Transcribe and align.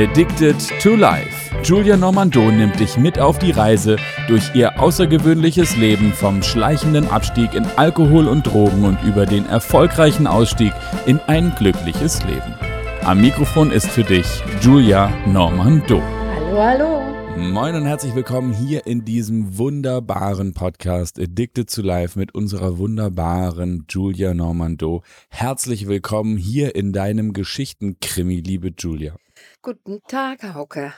Addicted 0.00 0.56
to 0.80 0.96
Life. 0.96 1.54
Julia 1.62 1.94
Normando 1.94 2.50
nimmt 2.50 2.80
dich 2.80 2.96
mit 2.96 3.18
auf 3.18 3.38
die 3.38 3.50
Reise 3.50 3.96
durch 4.28 4.54
ihr 4.54 4.80
außergewöhnliches 4.80 5.76
Leben 5.76 6.14
vom 6.14 6.42
schleichenden 6.42 7.06
Abstieg 7.08 7.52
in 7.52 7.66
Alkohol 7.76 8.26
und 8.26 8.46
Drogen 8.46 8.86
und 8.86 9.02
über 9.02 9.26
den 9.26 9.44
erfolgreichen 9.44 10.26
Ausstieg 10.26 10.72
in 11.04 11.20
ein 11.26 11.52
glückliches 11.54 12.24
Leben. 12.24 12.54
Am 13.02 13.20
Mikrofon 13.20 13.70
ist 13.70 13.88
für 13.88 14.02
dich 14.02 14.24
Julia 14.62 15.12
Normando. 15.26 16.00
Hallo, 16.34 16.62
hallo. 16.62 17.00
Moin 17.36 17.74
und 17.74 17.84
herzlich 17.84 18.14
willkommen 18.14 18.54
hier 18.54 18.86
in 18.86 19.04
diesem 19.04 19.58
wunderbaren 19.58 20.54
Podcast 20.54 21.20
Addicted 21.20 21.70
to 21.70 21.82
Life 21.82 22.18
mit 22.18 22.34
unserer 22.34 22.78
wunderbaren 22.78 23.84
Julia 23.86 24.32
Normando. 24.32 25.02
Herzlich 25.28 25.88
willkommen 25.88 26.38
hier 26.38 26.74
in 26.74 26.94
deinem 26.94 27.34
Geschichtenkrimi, 27.34 28.40
liebe 28.40 28.72
Julia. 28.78 29.14
Guten 29.62 30.00
Tag, 30.08 30.42
Hauke. 30.54 30.94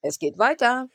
Es 0.00 0.18
geht 0.18 0.38
weiter. 0.38 0.88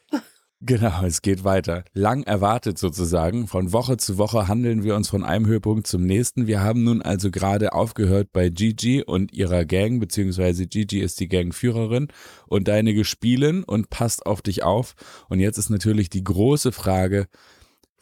Genau, 0.66 1.04
es 1.04 1.22
geht 1.22 1.44
weiter. 1.44 1.84
Lang 1.94 2.24
erwartet 2.24 2.80
sozusagen. 2.80 3.46
Von 3.48 3.72
Woche 3.72 3.98
zu 3.98 4.18
Woche 4.18 4.48
handeln 4.48 4.84
wir 4.84 4.96
uns 4.96 5.10
von 5.10 5.24
einem 5.24 5.46
Höhepunkt 5.46 5.86
zum 5.86 6.04
nächsten. 6.06 6.48
Wir 6.48 6.62
haben 6.62 6.84
nun 6.84 7.04
also 7.04 7.30
gerade 7.30 7.74
aufgehört 7.74 8.30
bei 8.34 8.50
Gigi 8.50 9.04
und 9.04 9.32
ihrer 9.32 9.66
Gang, 9.66 10.00
beziehungsweise 10.00 10.66
Gigi 10.66 11.02
ist 11.02 11.20
die 11.20 11.28
Gangführerin 11.28 12.08
und 12.48 12.68
deine 12.68 12.96
Gespielen 12.96 13.64
und 13.64 13.92
passt 13.92 14.26
auf 14.26 14.42
dich 14.42 14.64
auf. 14.64 14.96
Und 15.30 15.40
jetzt 15.40 15.60
ist 15.60 15.70
natürlich 15.70 16.10
die 16.10 16.24
große 16.24 16.72
Frage, 16.72 17.28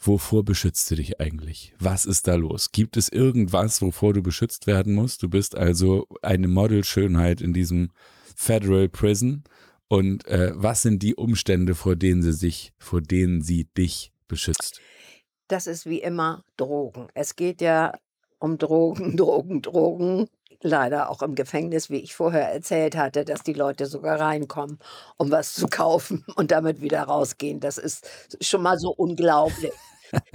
wovor 0.06 0.44
beschützt 0.44 0.90
du 0.90 0.96
dich 0.96 1.20
eigentlich? 1.20 1.74
Was 1.78 2.04
ist 2.04 2.28
da 2.28 2.34
los? 2.34 2.72
Gibt 2.72 2.96
es 2.96 3.08
irgendwas, 3.08 3.80
wovor 3.82 4.14
du 4.14 4.22
beschützt 4.22 4.66
werden 4.66 4.94
musst? 4.94 5.22
Du 5.22 5.28
bist 5.28 5.56
also 5.56 6.06
eine 6.22 6.48
Modelschönheit 6.48 7.40
in 7.40 7.52
diesem 7.52 7.90
Federal 8.34 8.88
Prison 8.88 9.44
und 9.88 10.26
äh, 10.26 10.52
was 10.54 10.80
sind 10.80 11.02
die 11.02 11.14
Umstände, 11.14 11.74
vor 11.74 11.96
denen 11.96 12.22
sie 12.22 12.32
sich, 12.32 12.72
vor 12.78 13.02
denen 13.02 13.42
sie 13.42 13.64
dich 13.76 14.12
beschützt? 14.26 14.80
Das 15.48 15.66
ist 15.66 15.84
wie 15.84 16.00
immer 16.00 16.44
Drogen. 16.56 17.08
Es 17.12 17.36
geht 17.36 17.60
ja 17.60 17.92
um 18.38 18.56
Drogen, 18.56 19.16
Drogen, 19.18 19.60
Drogen. 19.60 20.28
Leider 20.64 21.10
auch 21.10 21.20
im 21.22 21.34
Gefängnis, 21.34 21.90
wie 21.90 21.98
ich 21.98 22.14
vorher 22.14 22.52
erzählt 22.52 22.96
hatte, 22.96 23.24
dass 23.24 23.42
die 23.42 23.52
Leute 23.52 23.84
sogar 23.86 24.18
reinkommen, 24.18 24.78
um 25.18 25.30
was 25.30 25.54
zu 25.54 25.66
kaufen 25.66 26.24
und 26.36 26.52
damit 26.52 26.80
wieder 26.80 27.02
rausgehen. 27.02 27.60
Das 27.60 27.78
ist 27.78 28.08
schon 28.40 28.62
mal 28.62 28.78
so 28.78 28.90
unglaublich. 28.90 29.72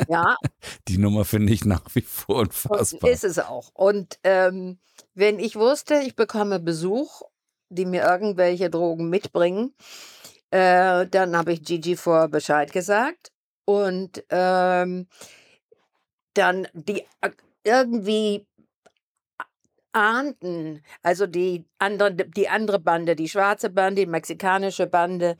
Ja. 0.08 0.38
Die 0.88 0.97
Nummer 0.97 1.25
finde 1.25 1.53
ich 1.53 1.66
nach 1.66 1.83
wie 1.94 2.02
vor 2.02 2.38
unfassbar. 2.38 3.09
Ist 3.09 3.23
es 3.23 3.39
auch. 3.39 3.72
Und 3.73 4.20
ähm, 4.23 4.80
wenn 5.14 5.39
ich 5.39 5.56
wusste, 5.56 5.95
ich 6.06 6.16
bekomme 6.16 6.59
Besuch 6.59 7.23
die 7.70 7.86
mir 7.86 8.03
irgendwelche 8.03 8.70
Drogen 8.70 9.09
mitbringen. 9.09 9.73
Äh, 10.52 11.08
dann 11.08 11.36
habe 11.36 11.53
ich 11.53 11.64
Gigi 11.64 11.95
vor 11.95 12.30
Bescheid 12.30 12.72
gesagt 12.72 13.31
und 13.66 14.23
ähm, 14.30 15.08
dann 16.33 16.67
die 16.73 17.02
äh, 17.22 17.31
irgendwie 17.64 18.48
ahnten, 19.92 20.83
also 21.02 21.28
die 21.28 21.66
andere, 21.80 22.14
die 22.14 22.48
andere 22.48 22.80
Bande, 22.80 23.16
die 23.16 23.28
schwarze 23.28 23.70
Bande, 23.70 24.02
die 24.02 24.11
mexikanische 24.11 24.88
Bande, 24.88 25.36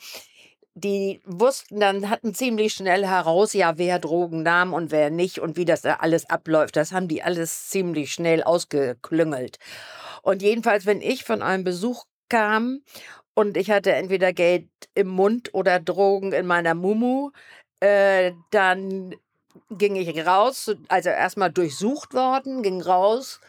die 0.78 1.22
wussten 1.26 1.80
dann, 1.80 2.10
hatten 2.10 2.36
ziemlich 2.36 2.74
schnell 2.74 3.06
heraus, 3.06 3.54
ja, 3.54 3.78
wer 3.78 3.98
Drogen 3.98 4.44
nahm 4.44 4.74
und 4.74 4.92
wer 4.92 5.10
nicht 5.10 5.40
und 5.40 5.58
wie 5.58 5.66
das 5.66 5.82
da 5.82 5.96
alles 5.96 6.30
abläuft. 6.30 6.76
Das 6.76 6.92
haben 6.92 7.08
die 7.08 7.24
alles 7.24 7.70
ziemlich 7.70 8.14
schnell 8.14 8.44
ausgeklüngelt. 8.44 9.58
Und 10.22 10.44
jedenfalls, 10.44 10.86
wenn 10.86 11.02
ich 11.02 11.24
von 11.24 11.42
einem 11.42 11.64
Besuch 11.64 12.06
kam 12.30 12.82
und 13.34 13.58
ich 13.58 13.72
hatte 13.72 13.94
entweder 13.94 14.34
Geld 14.34 14.70
im 14.94 15.08
Mund 15.08 15.54
oder 15.54 15.80
Drogen 15.80 16.32
in 16.32 16.46
meiner 16.46 16.76
Mumu, 16.76 17.32
äh, 17.80 18.34
dann 18.52 19.16
ging 19.72 19.96
ich 19.96 20.28
raus, 20.28 20.76
also 20.90 21.10
erstmal 21.10 21.52
durchsucht 21.52 22.14
worden, 22.14 22.62
ging 22.62 22.82
raus 22.82 23.40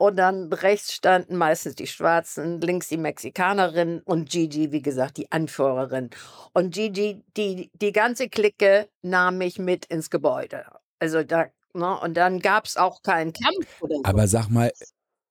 und 0.00 0.16
dann 0.16 0.50
rechts 0.50 0.94
standen 0.94 1.36
meistens 1.36 1.74
die 1.74 1.86
Schwarzen, 1.86 2.58
links 2.62 2.88
die 2.88 2.96
Mexikanerin 2.96 4.00
und 4.06 4.30
Gigi, 4.30 4.72
wie 4.72 4.80
gesagt, 4.80 5.18
die 5.18 5.30
Anführerin. 5.30 6.08
Und 6.54 6.72
Gigi, 6.72 7.22
die, 7.36 7.70
die 7.74 7.92
ganze 7.92 8.30
Clique 8.30 8.88
nahm 9.02 9.36
mich 9.36 9.58
mit 9.58 9.84
ins 9.84 10.08
Gebäude. 10.08 10.64
Also 11.00 11.22
da, 11.22 11.48
ne, 11.74 12.00
und 12.00 12.16
dann 12.16 12.38
gab 12.38 12.64
es 12.64 12.78
auch 12.78 13.02
keinen 13.02 13.34
Kampf 13.34 13.82
oder 13.82 13.96
so. 13.96 14.02
Aber 14.04 14.26
sag 14.26 14.48
mal, 14.48 14.72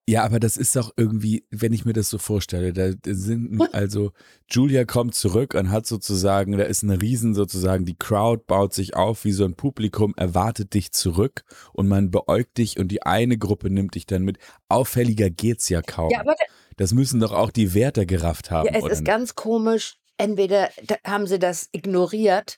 ja, 0.09 0.23
aber 0.23 0.39
das 0.39 0.57
ist 0.57 0.75
doch 0.75 0.91
irgendwie, 0.97 1.45
wenn 1.51 1.71
ich 1.71 1.85
mir 1.85 1.93
das 1.93 2.09
so 2.09 2.17
vorstelle, 2.17 2.73
da 2.73 2.89
sind 3.05 3.61
also 3.75 4.11
Julia 4.49 4.83
kommt 4.85 5.13
zurück 5.13 5.53
und 5.53 5.69
hat 5.69 5.85
sozusagen, 5.85 6.57
da 6.57 6.63
ist 6.63 6.83
eine 6.83 6.99
Riesen 6.99 7.35
sozusagen, 7.35 7.85
die 7.85 7.95
Crowd 7.95 8.45
baut 8.47 8.73
sich 8.73 8.95
auf 8.95 9.23
wie 9.23 9.31
so 9.31 9.45
ein 9.45 9.53
Publikum, 9.53 10.15
erwartet 10.17 10.73
dich 10.73 10.93
zurück 10.93 11.43
und 11.73 11.87
man 11.87 12.09
beäugt 12.09 12.57
dich 12.57 12.79
und 12.79 12.87
die 12.87 13.03
eine 13.03 13.37
Gruppe 13.37 13.69
nimmt 13.69 13.93
dich 13.93 14.07
dann 14.07 14.23
mit. 14.23 14.39
Auffälliger 14.67 15.29
geht's 15.29 15.69
ja 15.69 15.83
kaum. 15.83 16.09
Ja, 16.09 16.21
aber 16.21 16.33
das 16.75 16.91
müssen 16.91 17.19
doch 17.19 17.31
auch 17.31 17.51
die 17.51 17.75
Wärter 17.75 18.07
gerafft 18.07 18.49
haben. 18.49 18.65
Ja, 18.65 18.79
es 18.79 18.85
ist 18.85 19.01
nicht? 19.01 19.05
ganz 19.05 19.35
komisch. 19.35 19.97
Entweder 20.17 20.69
haben 21.05 21.27
sie 21.27 21.37
das 21.37 21.69
ignoriert, 21.71 22.57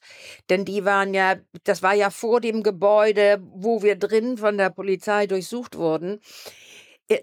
denn 0.50 0.64
die 0.64 0.86
waren 0.86 1.14
ja, 1.14 1.36
das 1.66 1.84
war 1.84 1.94
ja 1.94 2.12
vor 2.12 2.40
dem 2.40 2.64
Gebäude, 2.64 3.40
wo 3.54 3.84
wir 3.84 3.98
drin 3.98 4.38
von 4.38 4.58
der 4.58 4.70
Polizei 4.70 5.28
durchsucht 5.28 5.78
wurden. 5.78 6.22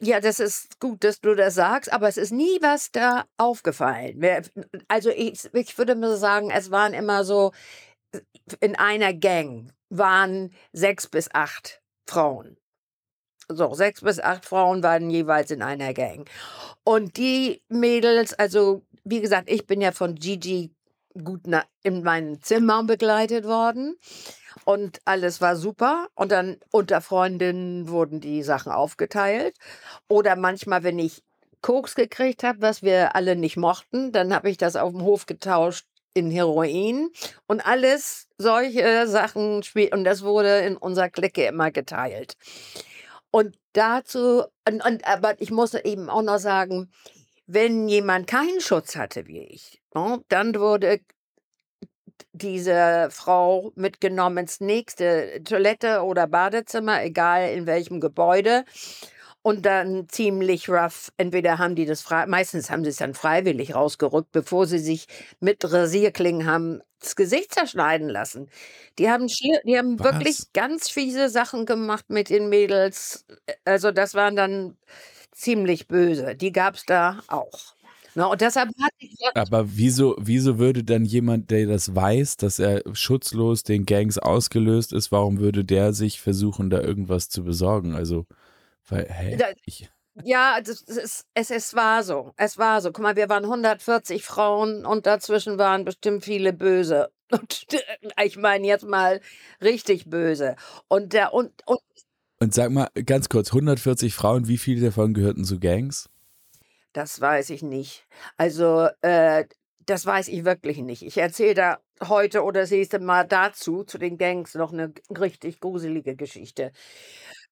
Ja, 0.00 0.21
das 0.21 0.41
ist 0.41 0.81
gut, 0.81 1.03
dass 1.04 1.21
du 1.21 1.34
das 1.34 1.54
sagst, 1.54 1.93
aber 1.93 2.09
es 2.09 2.16
ist 2.16 2.32
nie 2.32 2.59
was 2.60 2.91
da 2.91 3.25
aufgefallen. 3.38 4.21
Also 4.88 5.10
ich, 5.10 5.49
ich 5.53 5.78
würde 5.78 5.94
mal 5.94 6.16
sagen, 6.16 6.50
es 6.50 6.71
waren 6.71 6.93
immer 6.93 7.25
so, 7.25 7.53
in 8.60 8.76
einer 8.76 9.15
Gang 9.15 9.72
waren 9.88 10.53
sechs 10.72 11.06
bis 11.06 11.31
acht 11.32 11.81
Frauen. 12.06 12.56
So, 13.49 13.72
sechs 13.72 14.03
bis 14.03 14.21
acht 14.21 14.44
Frauen 14.44 14.82
waren 14.82 15.09
jeweils 15.09 15.50
in 15.50 15.62
einer 15.62 15.94
Gang. 15.94 16.28
Und 16.84 17.16
die 17.16 17.62
Mädels, 17.69 18.34
also 18.34 18.82
wie 19.05 19.22
gesagt, 19.22 19.50
ich 19.50 19.66
bin 19.66 19.81
ja 19.81 19.93
von 19.93 20.15
Gigi 20.16 20.75
gut 21.25 21.43
in 21.82 22.03
meinem 22.03 22.43
Zimmer 22.43 22.84
begleitet 22.84 23.44
worden 23.44 23.97
und 24.65 25.01
alles 25.05 25.41
war 25.41 25.57
super. 25.57 26.09
Und 26.15 26.33
dann 26.33 26.59
unter 26.71 27.01
Freundinnen 27.01 27.89
wurden 27.89 28.21
die 28.21 28.43
Sachen 28.43 28.73
aufgeteilt. 28.73 29.57
Oder 30.09 30.37
manchmal, 30.37 30.83
wenn 30.83 30.99
ich 30.99 31.23
Koks 31.63 31.95
gekriegt 31.95 32.45
habe, 32.45 32.63
was 32.63 32.83
wir 32.83 33.17
alle 33.17 33.37
nicht 33.37 33.57
mochten, 33.57 34.13
dann 34.13 34.35
habe 34.35 34.51
ich 34.51 34.57
das 34.57 34.77
auf 34.77 34.93
dem 34.93 35.03
Hof 35.03 35.27
getauscht 35.27 35.87
in 36.15 36.31
Heroin 36.31 37.11
und 37.47 37.61
alles 37.61 38.29
solche 38.39 39.07
Sachen 39.07 39.63
und 39.93 40.05
das 40.05 40.23
wurde 40.23 40.61
in 40.61 40.77
unserer 40.77 41.11
Clique 41.11 41.47
immer 41.47 41.71
geteilt. 41.71 42.35
Und 43.31 43.57
dazu, 43.73 44.45
und, 44.67 44.85
und, 44.85 45.07
aber 45.07 45.41
ich 45.41 45.51
muss 45.51 45.75
eben 45.75 46.09
auch 46.09 46.23
noch 46.23 46.39
sagen, 46.39 46.91
wenn 47.47 47.89
jemand 47.89 48.27
keinen 48.27 48.61
Schutz 48.61 48.97
hatte 48.97 49.27
wie 49.27 49.41
ich, 49.41 49.81
ne, 49.95 50.23
dann 50.29 50.55
wurde 50.57 51.01
diese 52.33 53.09
Frau 53.11 53.73
mitgenommen 53.75 54.39
ins 54.39 54.61
nächste 54.61 55.43
Toilette 55.45 56.03
oder 56.03 56.27
Badezimmer, 56.27 57.03
egal 57.03 57.51
in 57.53 57.67
welchem 57.67 58.01
Gebäude. 58.01 58.65
Und 59.43 59.65
dann 59.65 60.09
ziemlich 60.09 60.69
rough. 60.69 61.11
Entweder 61.17 61.59
haben 61.59 61.75
die 61.77 61.87
das 61.87 62.03
frei, 62.03 62.27
meistens 62.27 62.71
haben 62.71 62.84
sie 62.84 62.91
es 62.91 62.97
dann 62.97 63.15
freiwillig 63.15 63.75
rausgerückt, 63.75 64.33
bevor 64.33 64.67
sie 64.67 64.79
sich 64.79 65.06
mit 65.41 65.65
Rasierklingen 65.73 66.47
haben 66.47 66.81
das 67.01 67.15
Gesicht 67.17 67.55
zerschneiden 67.55 68.09
lassen. 68.09 68.50
Die 68.99 69.09
haben, 69.09 69.29
die 69.29 69.79
haben 69.79 69.99
wirklich 70.03 70.53
ganz 70.53 70.91
fiese 70.91 71.29
Sachen 71.29 71.67
gemacht 71.67 72.06
mit 72.09 72.29
den 72.31 72.49
Mädels. 72.49 73.25
Also 73.65 73.93
das 73.93 74.15
waren 74.15 74.37
dann 74.37 74.76
ziemlich 75.32 75.87
böse. 75.88 76.35
Die 76.37 76.53
gab 76.53 76.75
es 76.75 76.85
da 76.85 77.20
auch. 77.29 77.76
Na, 78.19 78.26
und 78.26 78.41
deshalb 78.41 78.70
ich 78.99 79.15
Aber 79.35 79.76
wieso, 79.76 80.17
wieso 80.19 80.59
würde 80.59 80.82
dann 80.82 81.05
jemand, 81.05 81.53
der 81.53 81.69
das 81.69 81.94
weiß, 81.94 82.37
dass 82.37 82.59
er 82.59 82.82
schutzlos 82.93 83.62
den 83.62 83.87
Gangs 83.87 84.19
ausgelöst 84.19 84.93
ist, 84.93 85.12
warum 85.12 85.38
würde 85.38 85.65
der 85.65 85.93
sich 85.93 86.20
versuchen, 86.20 86.69
da 86.69 86.81
irgendwas 86.81 87.29
zu 87.29 87.44
besorgen? 87.44 87.94
Also, 87.94 88.26
weil, 88.88 89.06
hä? 89.09 89.37
Da, 89.37 89.47
ja, 90.25 90.61
das 90.61 90.81
ist, 90.81 91.26
es, 91.35 91.50
es 91.53 91.75
war 91.76 92.03
so. 92.03 92.32
Es 92.37 92.59
war 92.59 92.81
so. 92.81 92.91
Guck 92.91 93.05
mal, 93.05 93.15
wir 93.15 93.29
waren 93.29 93.44
140 93.44 94.25
Frauen 94.25 94.85
und 94.85 95.06
dazwischen 95.06 95.56
waren 95.59 95.85
bestimmt 95.85 96.25
viele 96.25 96.53
böse. 96.53 97.12
Und 97.31 97.67
ich 98.25 98.37
meine 98.37 98.67
jetzt 98.67 98.87
mal 98.87 99.20
richtig 99.62 100.06
böse. 100.06 100.56
Und 100.88 101.12
der 101.12 101.35
und, 101.35 101.53
und 101.67 101.79
und 102.41 102.55
sag 102.55 102.70
mal 102.70 102.88
ganz 103.05 103.29
kurz, 103.29 103.49
140 103.49 104.15
Frauen, 104.15 104.49
wie 104.49 104.59
viele 104.59 104.87
davon 104.87 105.12
gehörten 105.12 105.44
zu 105.44 105.61
Gangs? 105.61 106.09
Das 106.99 107.21
weiß 107.21 107.50
ich 107.50 107.62
nicht. 107.62 108.09
Also, 108.39 108.89
äh, 109.03 109.45
das 109.87 110.05
weiß 110.05 110.27
ich 110.27 110.45
wirklich 110.45 110.79
nicht. 110.79 111.03
Ich 111.03 111.17
erzähle 111.17 111.55
da 111.55 111.79
heute 112.09 112.43
oder 112.43 112.62
das 112.62 112.73
nächste 112.73 112.99
Mal 112.99 113.23
dazu, 113.23 113.85
zu 113.85 113.99
den 113.99 114.19
Gangs, 114.19 114.56
noch 114.56 114.73
eine 114.73 114.93
richtig 115.17 115.61
gruselige 115.61 116.17
Geschichte. 116.17 116.73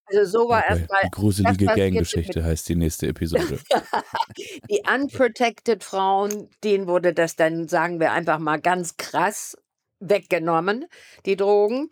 Also 0.07 0.25
so 0.25 0.49
war 0.49 0.65
Okay. 0.65 0.81
erstmal 0.81 1.01
Die 1.05 1.11
gruselige 1.13 1.67
Ganggeschichte 1.69 2.43
heißt 2.43 2.69
die 2.69 2.75
nächste 2.75 3.07
Episode. 3.07 3.61
die 4.69 4.83
unprotected 4.93 5.85
Frauen, 5.85 6.51
denen 6.65 6.89
wurde 6.89 7.15
das 7.15 7.37
dann, 7.37 7.69
sagen 7.69 8.01
wir 8.01 8.11
einfach 8.11 8.41
mal 8.41 8.61
ganz 8.61 8.97
krass 8.97 9.57
weggenommen, 10.01 10.87
die 11.25 11.37
Drogen. 11.37 11.89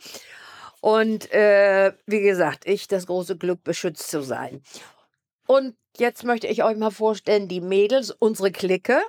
Und 0.81 1.33
äh, 1.33 1.93
wie 2.07 2.21
gesagt, 2.21 2.67
ich 2.67 2.89
das 2.89 3.07
große 3.07 3.39
Glück, 3.39 3.62
beschützt 3.65 4.11
zu 4.11 4.23
sein. 4.23 4.61
Und 5.46 5.76
jetzt 5.96 6.25
möchte 6.25 6.46
ich 6.46 6.64
euch 6.64 6.76
mal 6.76 6.91
vorstellen, 6.91 7.49
die 7.49 7.61
Mädels, 7.61 8.11
unsere 8.11 8.50
Clique, 8.50 9.00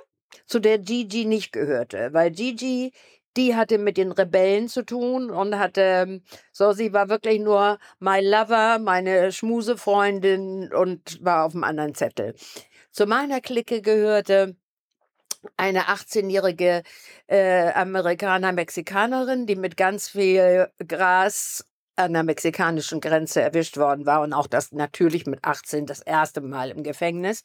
zu 0.46 0.58
der 0.58 0.78
Gigi 0.78 1.24
nicht 1.24 1.52
gehörte. 1.52 2.10
Weil 2.12 2.30
Gigi, 2.30 2.92
die 3.36 3.54
hatte 3.54 3.78
mit 3.78 3.96
den 3.96 4.12
Rebellen 4.12 4.68
zu 4.68 4.84
tun 4.84 5.30
und 5.30 5.58
hatte, 5.58 6.20
so, 6.52 6.72
sie 6.72 6.92
war 6.92 7.08
wirklich 7.08 7.40
nur 7.40 7.78
my 7.98 8.20
lover, 8.20 8.78
meine 8.78 9.32
Schmusefreundin 9.32 10.72
und 10.72 11.24
war 11.24 11.44
auf 11.44 11.52
dem 11.52 11.64
anderen 11.64 11.94
Zettel. 11.94 12.34
Zu 12.90 13.06
meiner 13.06 13.40
Clique 13.40 13.82
gehörte 13.82 14.56
eine 15.56 15.82
18-jährige 15.82 16.82
äh, 17.28 17.70
Amerikaner-Mexikanerin, 17.72 19.46
die 19.46 19.56
mit 19.56 19.76
ganz 19.76 20.08
viel 20.08 20.68
Gras 20.86 21.64
an 21.96 22.12
der 22.12 22.22
mexikanischen 22.22 23.00
Grenze 23.00 23.40
erwischt 23.40 23.76
worden 23.78 24.06
war 24.06 24.22
und 24.22 24.32
auch 24.32 24.46
das 24.46 24.72
natürlich 24.72 25.26
mit 25.26 25.44
18 25.44 25.86
das 25.86 26.00
erste 26.00 26.40
Mal 26.40 26.70
im 26.70 26.82
Gefängnis. 26.82 27.42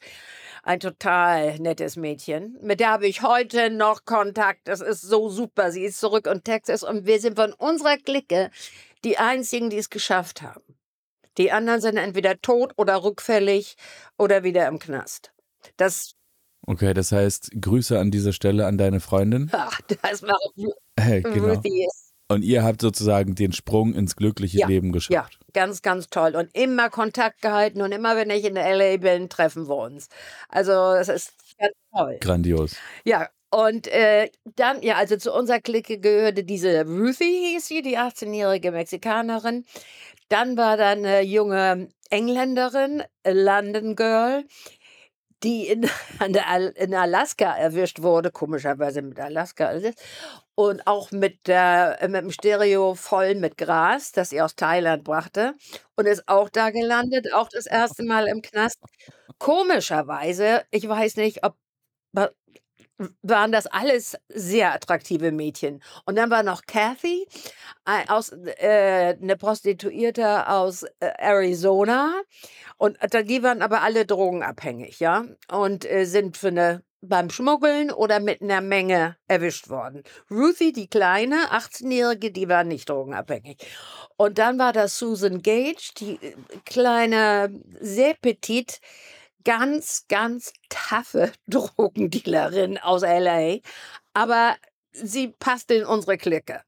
Ein 0.62 0.80
total 0.80 1.58
nettes 1.58 1.96
Mädchen. 1.96 2.58
Mit 2.62 2.80
der 2.80 2.90
habe 2.90 3.06
ich 3.06 3.22
heute 3.22 3.70
noch 3.70 4.04
Kontakt. 4.04 4.68
Das 4.68 4.80
ist 4.80 5.02
so 5.02 5.28
super. 5.28 5.72
Sie 5.72 5.84
ist 5.84 5.98
zurück 5.98 6.26
in 6.26 6.44
Texas 6.44 6.82
und 6.82 7.06
wir 7.06 7.18
sind 7.20 7.36
von 7.36 7.52
unserer 7.54 7.96
Clique 7.96 8.50
die 9.04 9.18
einzigen, 9.18 9.70
die 9.70 9.78
es 9.78 9.90
geschafft 9.90 10.42
haben. 10.42 10.62
Die 11.38 11.50
anderen 11.50 11.80
sind 11.80 11.96
entweder 11.96 12.40
tot 12.40 12.72
oder 12.76 13.02
rückfällig 13.02 13.76
oder 14.18 14.44
wieder 14.44 14.68
im 14.68 14.78
Knast. 14.78 15.32
Das, 15.76 16.12
Okay, 16.64 16.94
das 16.94 17.10
heißt, 17.10 17.50
Grüße 17.60 17.98
an 17.98 18.12
dieser 18.12 18.32
Stelle 18.32 18.66
an 18.66 18.78
deine 18.78 19.00
Freundin. 19.00 19.50
ach, 19.52 19.80
das 20.02 20.22
war 20.22 20.38
Hey, 20.98 21.22
genau. 21.22 21.54
Ruthie 21.54 21.88
Und 22.32 22.42
ihr 22.42 22.62
habt 22.64 22.80
sozusagen 22.80 23.34
den 23.34 23.52
Sprung 23.52 23.94
ins 23.94 24.16
glückliche 24.16 24.58
Ja, 24.58 24.66
Leben 24.66 24.88
Ja, 24.88 24.92
geschafft. 24.92 25.38
ganz, 25.52 25.82
ganz 25.82 26.08
toll. 26.08 26.34
Und 26.36 26.50
immer 26.56 26.90
Kontakt 26.90 27.42
gehalten 27.42 27.82
und 27.82 27.92
immer, 27.92 28.16
wenn 28.16 28.30
ich 28.30 28.44
in 28.44 28.56
LA 28.56 28.96
bin, 28.98 29.28
treffen 29.28 29.68
wir 29.68 29.76
uns. 29.76 30.08
Also, 30.48 30.72
es 30.94 31.08
ist 31.08 31.34
ganz 31.58 31.74
toll. 31.94 32.18
Grandios. 32.20 32.76
Ja, 33.04 33.28
und 33.50 33.86
äh, 33.88 34.30
dann, 34.56 34.82
ja, 34.82 34.96
also 34.96 35.16
zu 35.16 35.32
unserer 35.32 35.60
Clique 35.60 35.98
gehörte 35.98 36.42
diese 36.42 36.84
Ruthie, 36.86 37.52
hieß 37.54 37.66
sie, 37.68 37.82
die 37.82 37.98
18-jährige 37.98 38.72
Mexikanerin. 38.72 39.64
Dann 40.30 40.56
war 40.56 40.78
da 40.78 40.88
eine 40.90 41.20
junge 41.20 41.88
Engländerin, 42.08 43.02
London 43.26 43.94
Girl, 43.96 44.44
die 45.42 45.68
in, 45.68 45.82
der, 46.28 46.76
in 46.76 46.94
Alaska 46.94 47.56
erwischt 47.56 48.02
wurde, 48.02 48.30
komischerweise 48.30 49.02
mit 49.02 49.18
Alaska. 49.20 49.66
alles. 49.66 49.94
Und 50.54 50.86
auch 50.86 51.10
mit, 51.12 51.46
der, 51.46 51.98
mit 52.02 52.22
dem 52.22 52.30
Stereo 52.30 52.94
voll 52.94 53.34
mit 53.34 53.56
Gras, 53.56 54.12
das 54.12 54.30
sie 54.30 54.42
aus 54.42 54.54
Thailand 54.56 55.04
brachte. 55.04 55.54
Und 55.96 56.06
ist 56.06 56.28
auch 56.28 56.48
da 56.50 56.70
gelandet, 56.70 57.32
auch 57.32 57.48
das 57.48 57.66
erste 57.66 58.04
Mal 58.04 58.26
im 58.28 58.42
Knast. 58.42 58.78
Komischerweise, 59.38 60.62
ich 60.70 60.88
weiß 60.88 61.16
nicht, 61.16 61.44
ob 61.44 61.56
waren 63.22 63.52
das 63.52 63.66
alles 63.66 64.16
sehr 64.28 64.72
attraktive 64.72 65.32
Mädchen. 65.32 65.82
Und 66.04 66.16
dann 66.16 66.30
war 66.30 66.42
noch 66.42 66.62
Kathy, 66.66 67.26
ein- 67.84 68.08
aus, 68.08 68.32
äh, 68.32 69.16
eine 69.20 69.36
Prostituierte 69.36 70.48
aus 70.48 70.84
äh, 71.00 71.10
Arizona. 71.18 72.14
Und 72.78 72.98
da- 73.10 73.22
die 73.22 73.42
waren 73.42 73.62
aber 73.62 73.82
alle 73.82 74.06
drogenabhängig, 74.06 75.00
ja. 75.00 75.24
Und 75.50 75.90
äh, 75.90 76.04
sind 76.04 76.36
für 76.36 76.48
eine, 76.48 76.82
beim 77.00 77.30
Schmuggeln 77.30 77.90
oder 77.90 78.20
mit 78.20 78.42
einer 78.42 78.60
Menge 78.60 79.16
erwischt 79.26 79.68
worden. 79.68 80.04
Ruthie, 80.30 80.72
die 80.72 80.88
kleine, 80.88 81.50
18-Jährige, 81.52 82.30
die 82.30 82.48
war 82.48 82.62
nicht 82.62 82.88
drogenabhängig. 82.88 83.58
Und 84.16 84.38
dann 84.38 84.58
war 84.58 84.72
da 84.72 84.86
Susan 84.86 85.42
Gage, 85.42 85.90
die 85.98 86.14
äh, 86.22 86.34
kleine, 86.64 87.60
sehr 87.80 88.14
petit, 88.14 88.80
ganz, 89.44 90.06
ganz 90.08 90.52
taffe 90.68 91.32
Drogendealerin 91.48 92.78
aus 92.78 93.02
LA. 93.02 93.58
Aber 94.14 94.56
sie 94.92 95.28
passte 95.28 95.74
in 95.74 95.84
unsere 95.84 96.18
Clique. 96.18 96.62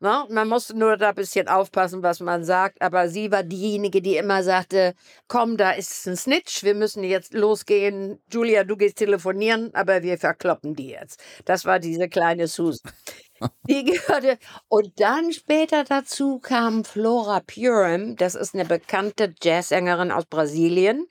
Ne? 0.00 0.26
Man 0.30 0.48
musste 0.48 0.78
nur 0.78 0.96
da 0.96 1.08
ein 1.08 1.14
bisschen 1.16 1.48
aufpassen, 1.48 2.02
was 2.02 2.20
man 2.20 2.44
sagt. 2.44 2.80
Aber 2.82 3.08
sie 3.08 3.32
war 3.32 3.42
diejenige, 3.42 4.00
die 4.00 4.16
immer 4.16 4.42
sagte: 4.44 4.94
Komm, 5.26 5.56
da 5.56 5.72
ist 5.72 6.06
ein 6.06 6.16
Snitch, 6.16 6.62
wir 6.62 6.74
müssen 6.74 7.02
jetzt 7.02 7.34
losgehen. 7.34 8.20
Julia, 8.32 8.64
du 8.64 8.76
gehst 8.76 8.98
telefonieren, 8.98 9.74
aber 9.74 10.02
wir 10.02 10.18
verkloppen 10.18 10.74
die 10.76 10.90
jetzt. 10.90 11.20
Das 11.44 11.64
war 11.64 11.80
diese 11.80 12.08
kleine 12.08 12.46
Susan. 12.46 12.92
Die 13.68 13.84
gehörte. 13.84 14.36
Und 14.66 14.98
dann 14.98 15.32
später 15.32 15.84
dazu 15.84 16.40
kam 16.40 16.84
Flora 16.84 17.38
Purim. 17.38 18.16
Das 18.16 18.34
ist 18.34 18.52
eine 18.54 18.64
bekannte 18.64 19.32
Jazzsängerin 19.40 20.10
aus 20.10 20.26
Brasilien. 20.26 21.06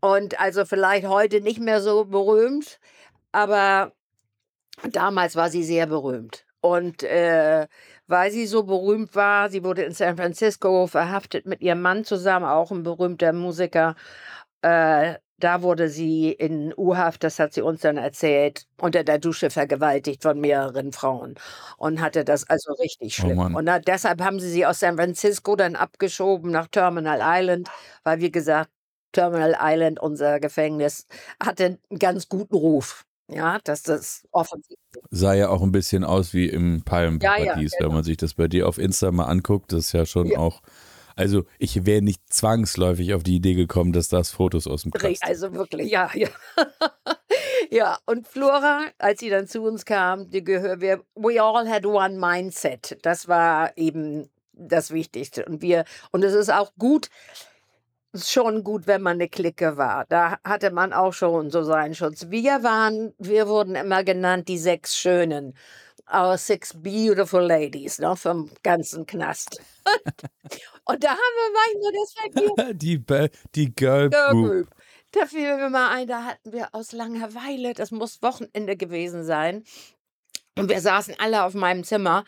Und 0.00 0.40
also 0.40 0.64
vielleicht 0.64 1.06
heute 1.06 1.40
nicht 1.40 1.60
mehr 1.60 1.80
so 1.80 2.04
berühmt, 2.04 2.78
aber 3.32 3.92
damals 4.90 5.36
war 5.36 5.50
sie 5.50 5.64
sehr 5.64 5.86
berühmt. 5.86 6.46
Und 6.60 7.02
äh, 7.02 7.66
weil 8.06 8.30
sie 8.30 8.46
so 8.46 8.64
berühmt 8.64 9.14
war, 9.14 9.50
sie 9.50 9.64
wurde 9.64 9.82
in 9.84 9.92
San 9.92 10.16
Francisco 10.16 10.86
verhaftet 10.86 11.46
mit 11.46 11.60
ihrem 11.62 11.82
Mann 11.82 12.04
zusammen, 12.04 12.46
auch 12.46 12.70
ein 12.70 12.82
berühmter 12.82 13.32
Musiker. 13.32 13.96
Äh, 14.62 15.16
da 15.38 15.62
wurde 15.62 15.88
sie 15.90 16.30
in 16.32 16.72
U-Haft, 16.76 17.24
das 17.24 17.38
hat 17.38 17.52
sie 17.52 17.60
uns 17.62 17.80
dann 17.82 17.96
erzählt, 17.98 18.66
unter 18.80 19.04
der 19.04 19.18
Dusche 19.18 19.50
vergewaltigt 19.50 20.22
von 20.22 20.40
mehreren 20.40 20.92
Frauen 20.92 21.34
und 21.76 22.00
hatte 22.00 22.24
das 22.24 22.48
also 22.48 22.72
richtig 22.74 23.18
Oh 23.22 23.22
schlimm. 23.22 23.36
Mann. 23.36 23.54
und 23.54 23.66
da, 23.66 23.78
deshalb 23.80 24.22
haben 24.22 24.40
sie 24.40 24.48
sie 24.50 24.64
aus 24.66 24.80
San 24.80 24.96
Francisco 24.96 25.56
dann 25.56 25.76
abgeschoben 25.76 26.50
nach 26.50 26.68
Terminal 26.68 27.20
Island, 27.22 27.68
weil 28.04 28.20
wie 28.20 28.30
gesagt, 28.32 28.70
Terminal 29.14 29.56
Island, 29.60 30.00
unser 30.00 30.40
Gefängnis, 30.40 31.06
hatte 31.42 31.78
einen 31.90 31.98
ganz 31.98 32.28
guten 32.28 32.54
Ruf. 32.54 33.04
Ja, 33.28 33.58
dass 33.64 33.82
das 33.82 34.28
offensichtlich. 34.32 34.78
Sah 35.10 35.32
ja 35.32 35.48
auch 35.48 35.62
ein 35.62 35.72
bisschen 35.72 36.04
aus 36.04 36.34
wie 36.34 36.46
im 36.46 36.82
Palmenparadies, 36.84 37.72
Ja, 37.72 37.78
ja, 37.80 37.86
wenn 37.86 37.94
man 37.94 38.04
sich 38.04 38.18
das 38.18 38.34
bei 38.34 38.48
dir 38.48 38.68
auf 38.68 38.76
Insta 38.76 39.10
mal 39.10 39.24
anguckt. 39.24 39.72
Das 39.72 39.86
ist 39.86 39.92
ja 39.92 40.04
schon 40.04 40.26
Ja. 40.26 40.38
auch. 40.38 40.60
Also, 41.16 41.44
ich 41.58 41.86
wäre 41.86 42.02
nicht 42.02 42.20
zwangsläufig 42.28 43.14
auf 43.14 43.22
die 43.22 43.36
Idee 43.36 43.54
gekommen, 43.54 43.92
dass 43.92 44.08
das 44.08 44.30
Fotos 44.30 44.66
aus 44.66 44.82
dem 44.82 44.90
Knast 44.90 45.20
sind. 45.20 45.28
Also 45.28 45.54
wirklich, 45.54 45.90
ja, 45.90 46.10
ja. 46.12 46.28
ja, 47.70 47.98
und 48.04 48.26
Flora, 48.26 48.82
als 48.98 49.20
sie 49.20 49.30
dann 49.30 49.46
zu 49.46 49.62
uns 49.62 49.84
kam, 49.84 50.28
die 50.28 50.42
gehör, 50.42 50.80
wir, 50.80 51.02
we 51.14 51.40
all 51.40 51.68
had 51.68 51.86
one 51.86 52.18
mindset. 52.18 52.98
Das 53.02 53.28
war 53.28 53.76
eben 53.78 54.28
das 54.52 54.90
Wichtigste. 54.90 55.44
Und 55.44 55.62
wir, 55.62 55.84
und 56.10 56.24
es 56.24 56.34
ist 56.34 56.52
auch 56.52 56.72
gut, 56.78 57.08
schon 58.14 58.64
gut, 58.64 58.86
wenn 58.86 59.02
man 59.02 59.14
eine 59.14 59.28
Clique 59.28 59.76
war. 59.76 60.04
Da 60.08 60.38
hatte 60.44 60.70
man 60.70 60.92
auch 60.92 61.12
schon 61.12 61.50
so 61.50 61.62
seinen 61.62 61.94
Schutz. 61.94 62.26
Wir 62.30 62.62
waren, 62.62 63.12
wir 63.18 63.48
wurden 63.48 63.74
immer 63.74 64.04
genannt 64.04 64.48
die 64.48 64.58
sechs 64.58 64.96
Schönen. 64.96 65.56
Our 66.12 66.36
six 66.36 66.74
beautiful 66.74 67.42
ladies, 67.42 67.98
ne, 67.98 68.14
vom 68.14 68.50
ganzen 68.62 69.06
Knast. 69.06 69.60
Und 70.84 71.02
da 71.02 71.10
haben 71.10 71.18
wir 71.18 71.50
manchmal 71.72 71.92
das 71.92 72.12
vergessen. 72.12 72.78
die, 72.78 73.04
die 73.54 73.74
Girl 73.74 74.10
Girl 74.10 74.30
Group. 74.30 74.50
Group. 74.50 74.68
Da 75.12 75.26
fiel 75.26 75.56
mir 75.56 75.70
mal 75.70 75.90
ein, 75.90 76.06
da 76.08 76.24
hatten 76.24 76.52
wir 76.52 76.74
aus 76.74 76.92
Langeweile, 76.92 77.72
das 77.72 77.92
muss 77.92 78.20
Wochenende 78.20 78.76
gewesen 78.76 79.24
sein, 79.24 79.64
und 80.56 80.68
wir 80.68 80.80
saßen 80.80 81.14
alle 81.18 81.44
auf 81.44 81.54
meinem 81.54 81.84
Zimmer. 81.84 82.24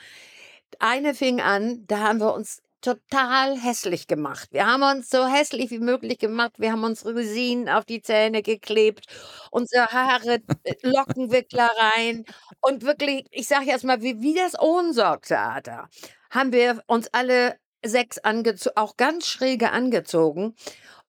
Eine 0.78 1.14
fing 1.14 1.40
an, 1.40 1.84
da 1.86 2.00
haben 2.00 2.20
wir 2.20 2.34
uns 2.34 2.62
total 2.86 3.58
hässlich 3.58 4.06
gemacht. 4.06 4.48
Wir 4.52 4.66
haben 4.66 4.82
uns 4.84 5.10
so 5.10 5.26
hässlich 5.26 5.72
wie 5.72 5.80
möglich 5.80 6.18
gemacht. 6.18 6.52
Wir 6.58 6.70
haben 6.70 6.84
uns 6.84 7.04
Rosinen 7.04 7.68
auf 7.68 7.84
die 7.84 8.00
Zähne 8.00 8.42
geklebt, 8.42 9.06
unsere 9.50 9.86
Haare, 9.86 10.38
äh, 10.62 10.74
Lockenwickler 10.82 11.68
rein. 11.76 12.24
Und 12.60 12.84
wirklich, 12.84 13.26
ich 13.32 13.48
sage 13.48 13.66
jetzt 13.66 13.84
mal, 13.84 14.02
wie, 14.02 14.20
wie 14.20 14.34
das 14.34 14.56
Ohnsorgtheater, 14.58 15.88
haben 16.30 16.52
wir 16.52 16.80
uns 16.86 17.08
alle 17.12 17.56
sechs 17.84 18.18
angezogen, 18.18 18.76
auch 18.76 18.96
ganz 18.96 19.26
schräge 19.26 19.72
angezogen. 19.72 20.54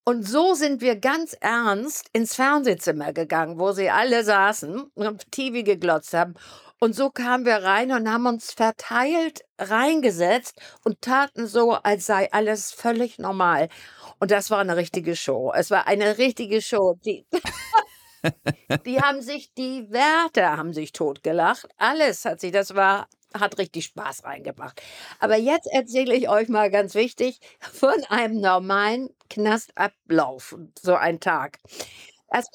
Und 0.03 0.27
so 0.27 0.55
sind 0.55 0.81
wir 0.81 0.95
ganz 0.95 1.35
ernst 1.41 2.09
ins 2.13 2.33
Fernsehzimmer 2.33 3.13
gegangen, 3.13 3.59
wo 3.59 3.71
sie 3.73 3.89
alle 3.91 4.23
saßen 4.23 4.81
und 4.95 5.07
auf 5.07 5.15
TV 5.29 5.63
geglotzt 5.63 6.13
haben. 6.13 6.33
Und 6.79 6.95
so 6.95 7.09
kamen 7.09 7.45
wir 7.45 7.63
rein 7.63 7.91
und 7.91 8.09
haben 8.09 8.27
uns 8.27 8.53
verteilt 8.53 9.41
reingesetzt 9.57 10.59
und 10.83 11.01
taten 11.01 11.47
so, 11.47 11.73
als 11.73 12.05
sei 12.05 12.31
alles 12.31 12.71
völlig 12.71 13.17
normal. 13.17 13.69
Und 14.19 14.31
das 14.31 14.51
war 14.51 14.59
eine 14.59 14.77
richtige 14.77 15.15
Show. 15.15 15.51
Es 15.55 15.71
war 15.71 15.87
eine 15.87 16.17
richtige 16.17 16.61
Show. 16.61 16.95
Die, 17.03 17.25
die 18.85 18.99
haben 18.99 19.21
sich, 19.21 19.53
die 19.55 19.87
Wärter 19.89 20.57
haben 20.57 20.73
sich 20.73 20.91
totgelacht. 20.91 21.67
Alles 21.77 22.25
hat 22.25 22.39
sich, 22.41 22.51
das 22.51 22.75
war 22.75 23.07
hat 23.33 23.57
richtig 23.57 23.85
Spaß 23.85 24.23
reingebracht. 24.23 24.81
Aber 25.19 25.35
jetzt 25.35 25.67
erzähle 25.71 26.15
ich 26.15 26.29
euch 26.29 26.47
mal 26.47 26.71
ganz 26.71 26.95
wichtig 26.95 27.39
von 27.59 28.03
einem 28.09 28.39
normalen 28.39 29.09
Knastablauf, 29.29 30.55
so 30.79 30.95
ein 30.95 31.19
Tag. 31.19 31.59
Also, 32.29 32.49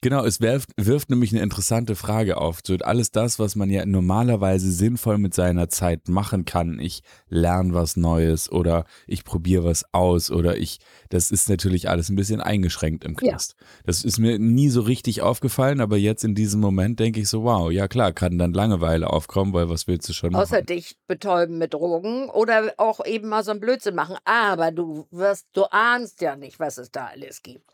genau, 0.00 0.24
es 0.24 0.40
wirft, 0.40 0.70
wirft 0.76 1.10
nämlich 1.10 1.32
eine 1.32 1.42
interessante 1.42 1.96
Frage 1.96 2.36
auf. 2.36 2.60
So 2.64 2.76
alles 2.76 3.10
das, 3.10 3.40
was 3.40 3.56
man 3.56 3.68
ja 3.68 3.84
normalerweise 3.84 4.70
sinnvoll 4.70 5.18
mit 5.18 5.34
seiner 5.34 5.68
Zeit 5.68 6.08
machen 6.08 6.44
kann. 6.44 6.78
Ich 6.78 7.02
lerne 7.28 7.74
was 7.74 7.96
Neues 7.96 8.50
oder 8.50 8.84
ich 9.08 9.24
probiere 9.24 9.64
was 9.64 9.84
aus 9.92 10.30
oder 10.30 10.56
ich, 10.56 10.78
das 11.08 11.32
ist 11.32 11.48
natürlich 11.48 11.88
alles 11.88 12.10
ein 12.10 12.16
bisschen 12.16 12.40
eingeschränkt 12.40 13.04
im 13.04 13.16
Knast. 13.16 13.56
Ja. 13.58 13.66
Das 13.86 14.04
ist 14.04 14.18
mir 14.18 14.38
nie 14.38 14.68
so 14.68 14.82
richtig 14.82 15.20
aufgefallen, 15.20 15.80
aber 15.80 15.96
jetzt 15.96 16.22
in 16.22 16.36
diesem 16.36 16.60
Moment 16.60 17.00
denke 17.00 17.20
ich 17.20 17.28
so, 17.28 17.42
wow, 17.42 17.72
ja 17.72 17.88
klar, 17.88 18.12
kann 18.12 18.38
dann 18.38 18.52
Langeweile 18.52 19.10
aufkommen, 19.10 19.52
weil 19.52 19.68
was 19.68 19.88
willst 19.88 20.08
du 20.08 20.12
schon 20.12 20.32
machen? 20.32 20.42
Außer 20.42 20.62
dich 20.62 20.96
betäuben 21.08 21.58
mit 21.58 21.74
Drogen 21.74 22.30
oder 22.30 22.72
auch 22.76 23.04
eben 23.04 23.28
mal 23.28 23.42
so 23.42 23.50
ein 23.50 23.58
Blödsinn 23.60 23.96
machen. 23.96 24.16
Aber 24.24 24.70
du 24.70 25.08
wirst, 25.10 25.48
du 25.54 25.64
ahnst 25.64 26.20
ja 26.20 26.36
nicht, 26.36 26.60
was 26.60 26.78
es 26.78 26.92
da 26.92 27.06
alles 27.06 27.42
gibt. 27.42 27.68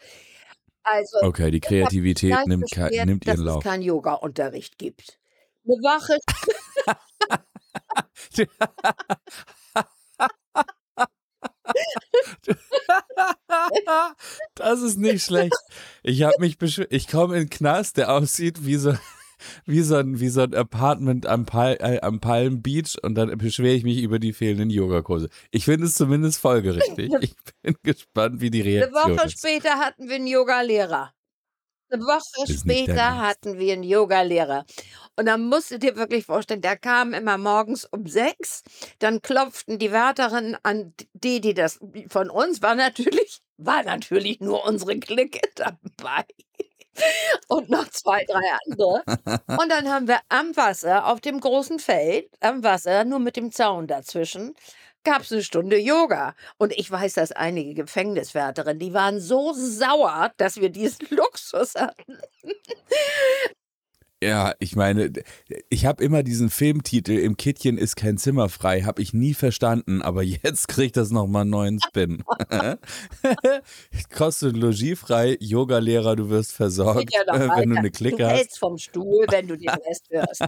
Also, 0.85 1.19
okay, 1.23 1.51
die 1.51 1.61
Kreativität 1.61 2.47
nimmt, 2.47 2.69
beschwert, 2.69 3.07
nimmt 3.07 3.27
ihren 3.27 3.41
Lauf. 3.41 3.63
Dass 3.63 3.65
es 3.65 3.71
keinen 3.71 3.83
Yoga-Unterricht 3.83 4.79
gibt. 4.79 5.19
Eine 5.65 5.77
Wache. 5.83 6.19
das 14.55 14.83
ist 14.83 14.99
nicht 14.99 15.25
schlecht. 15.25 15.57
Ich 16.03 16.23
habe 16.23 16.35
mich 16.39 16.59
ich 16.91 17.09
komme 17.09 17.37
in 17.37 17.45
den 17.45 17.51
Knast, 17.51 17.97
der 17.97 18.13
aussieht 18.13 18.67
wie 18.67 18.77
so 18.77 18.95
wie 19.67 19.83
so 19.83 19.97
ein, 19.97 20.21
wie 20.21 20.29
so 20.29 20.43
ein 20.43 20.55
Apartment 20.55 21.27
am, 21.27 21.47
Pal 21.47 21.77
äh, 21.81 22.01
am 22.01 22.21
Palm 22.21 22.63
Beach 22.63 22.97
und 23.03 23.15
dann 23.15 23.37
beschwere 23.39 23.75
ich 23.75 23.85
mich 23.85 24.03
über 24.03 24.19
die 24.19 24.33
fehlenden 24.33 24.71
Yogakurse. 24.71 25.29
Ich 25.51 25.65
finde 25.65 25.87
es 25.87 25.95
zumindest 25.95 26.41
folgerichtig. 26.41 27.13
Ich 27.21 27.35
bin 27.63 27.77
gespannt, 27.83 28.41
wie 28.41 28.51
die 28.51 28.61
Reaktion 28.61 28.93
ist. 28.93 29.05
Eine 29.05 29.17
Woche 29.17 29.27
ist. 29.27 29.39
später 29.39 29.79
hatten 29.79 30.09
wir 30.09 30.17
einen 30.17 30.27
Yogalehrer. 30.27 31.13
Eine 31.91 32.03
Woche 32.03 32.53
später 32.53 33.19
hatten 33.19 33.59
wir 33.59 33.73
einen 33.73 33.83
Yogalehrer. 33.83 34.65
Und 35.17 35.27
dann 35.27 35.49
musst 35.49 35.71
du 35.71 35.79
dir 35.79 35.97
wirklich 35.97 36.27
vorstellen, 36.27 36.61
der 36.61 36.77
kam 36.77 37.15
immer 37.15 37.39
morgens 37.39 37.85
um 37.85 38.07
sechs, 38.07 38.63
dann 38.99 39.23
klopften 39.23 39.79
die 39.79 39.93
Wärterinnen 39.93 40.57
an 40.63 40.93
die, 41.13 41.41
die 41.41 41.55
das 41.55 41.79
von 42.09 42.31
uns 42.31 42.63
war 42.63 42.75
natürlich, 42.75 43.41
war 43.59 43.85
natürlich 43.85 44.41
nur 44.41 44.65
unsere 44.67 44.99
Clique 44.99 45.41
dabei 45.55 46.25
und 47.49 47.71
noch 47.71 47.89
zwei, 47.89 48.25
drei 48.25 48.43
andere. 48.67 49.03
Und 49.61 49.71
dann 49.71 49.89
haben 49.89 50.09
wir 50.09 50.21
am 50.29 50.57
Wasser, 50.57 51.07
auf 51.07 51.21
dem 51.21 51.41
großen 51.41 51.79
Feld, 51.79 52.29
am 52.41 52.63
Wasser, 52.63 53.05
nur 53.05 53.19
mit 53.19 53.37
dem 53.37 53.53
Zaun 53.53 53.87
dazwischen, 53.87 54.55
gab 55.05 55.23
es 55.23 55.33
eine 55.33 55.43
Stunde 55.43 55.79
Yoga. 55.79 56.35
Und 56.59 56.73
ich 56.73 56.91
weiß, 56.91 57.15
dass 57.15 57.33
einige 57.33 57.75
Gefängniswärterinnen, 57.75 58.79
die 58.79 58.95
waren 58.95 59.21
so 59.21 59.53
sauer, 59.55 60.33
dass 60.39 60.57
wir 60.61 60.71
diesen 60.71 61.07
Luxus 61.11 61.75
hatten. 61.75 62.19
Ja, 64.25 64.55
ich 64.59 64.75
meine, 64.75 65.13
ich 65.69 65.85
habe 65.85 66.03
immer 66.03 66.23
diesen 66.23 66.49
Filmtitel 66.49 67.13
Im 67.13 67.37
Kittchen 67.37 67.77
ist 67.77 67.95
kein 67.95 68.17
Zimmer 68.17 68.49
frei, 68.49 68.81
habe 68.81 69.03
ich 69.03 69.13
nie 69.13 69.35
verstanden, 69.35 70.01
aber 70.01 70.23
jetzt 70.45 70.69
kriegt 70.69 70.97
das 70.97 71.11
nochmal 71.11 71.43
einen 71.43 71.51
neuen 71.51 71.81
Spin. 71.81 72.25
Kostet 74.17 74.57
logiefrei, 74.57 75.37
Yogalehrer, 75.41 76.17
du 76.17 76.31
wirst 76.31 76.53
versorgt, 76.53 77.13
ja 77.13 77.21
wenn 77.57 77.69
du 77.69 77.77
eine 77.77 77.91
Clique 77.91 78.17
du 78.17 78.25
hast. 78.25 78.33
Du 78.33 78.37
hältst 78.39 78.59
vom 78.59 78.79
Stuhl, 78.79 79.27
wenn 79.29 79.47
du 79.47 79.59
den 79.59 79.69
Rest 79.69 80.07
hörst. 80.09 80.41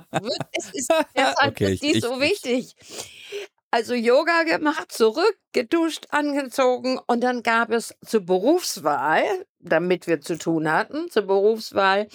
Es 0.53 0.71
ist 0.73 0.91
deshalb 1.15 1.53
okay, 1.53 1.73
ich, 1.73 1.83
nicht 1.83 2.03
so 2.03 2.19
wichtig. 2.19 2.75
Also 3.71 3.93
Yoga 3.93 4.45
gemacht, 4.45 4.91
zurück, 4.91 5.37
geduscht, 5.53 6.07
angezogen 6.09 6.99
und 7.07 7.21
dann 7.21 7.43
gab 7.43 7.71
es 7.71 7.95
zur 8.07 8.23
Berufswahl, 8.23 9.23
damit 9.61 10.07
wir 10.07 10.23
zu 10.23 10.39
tun 10.39 10.73
hatten, 10.73 11.11
zur 11.11 11.25
Berufswahl 11.25 12.09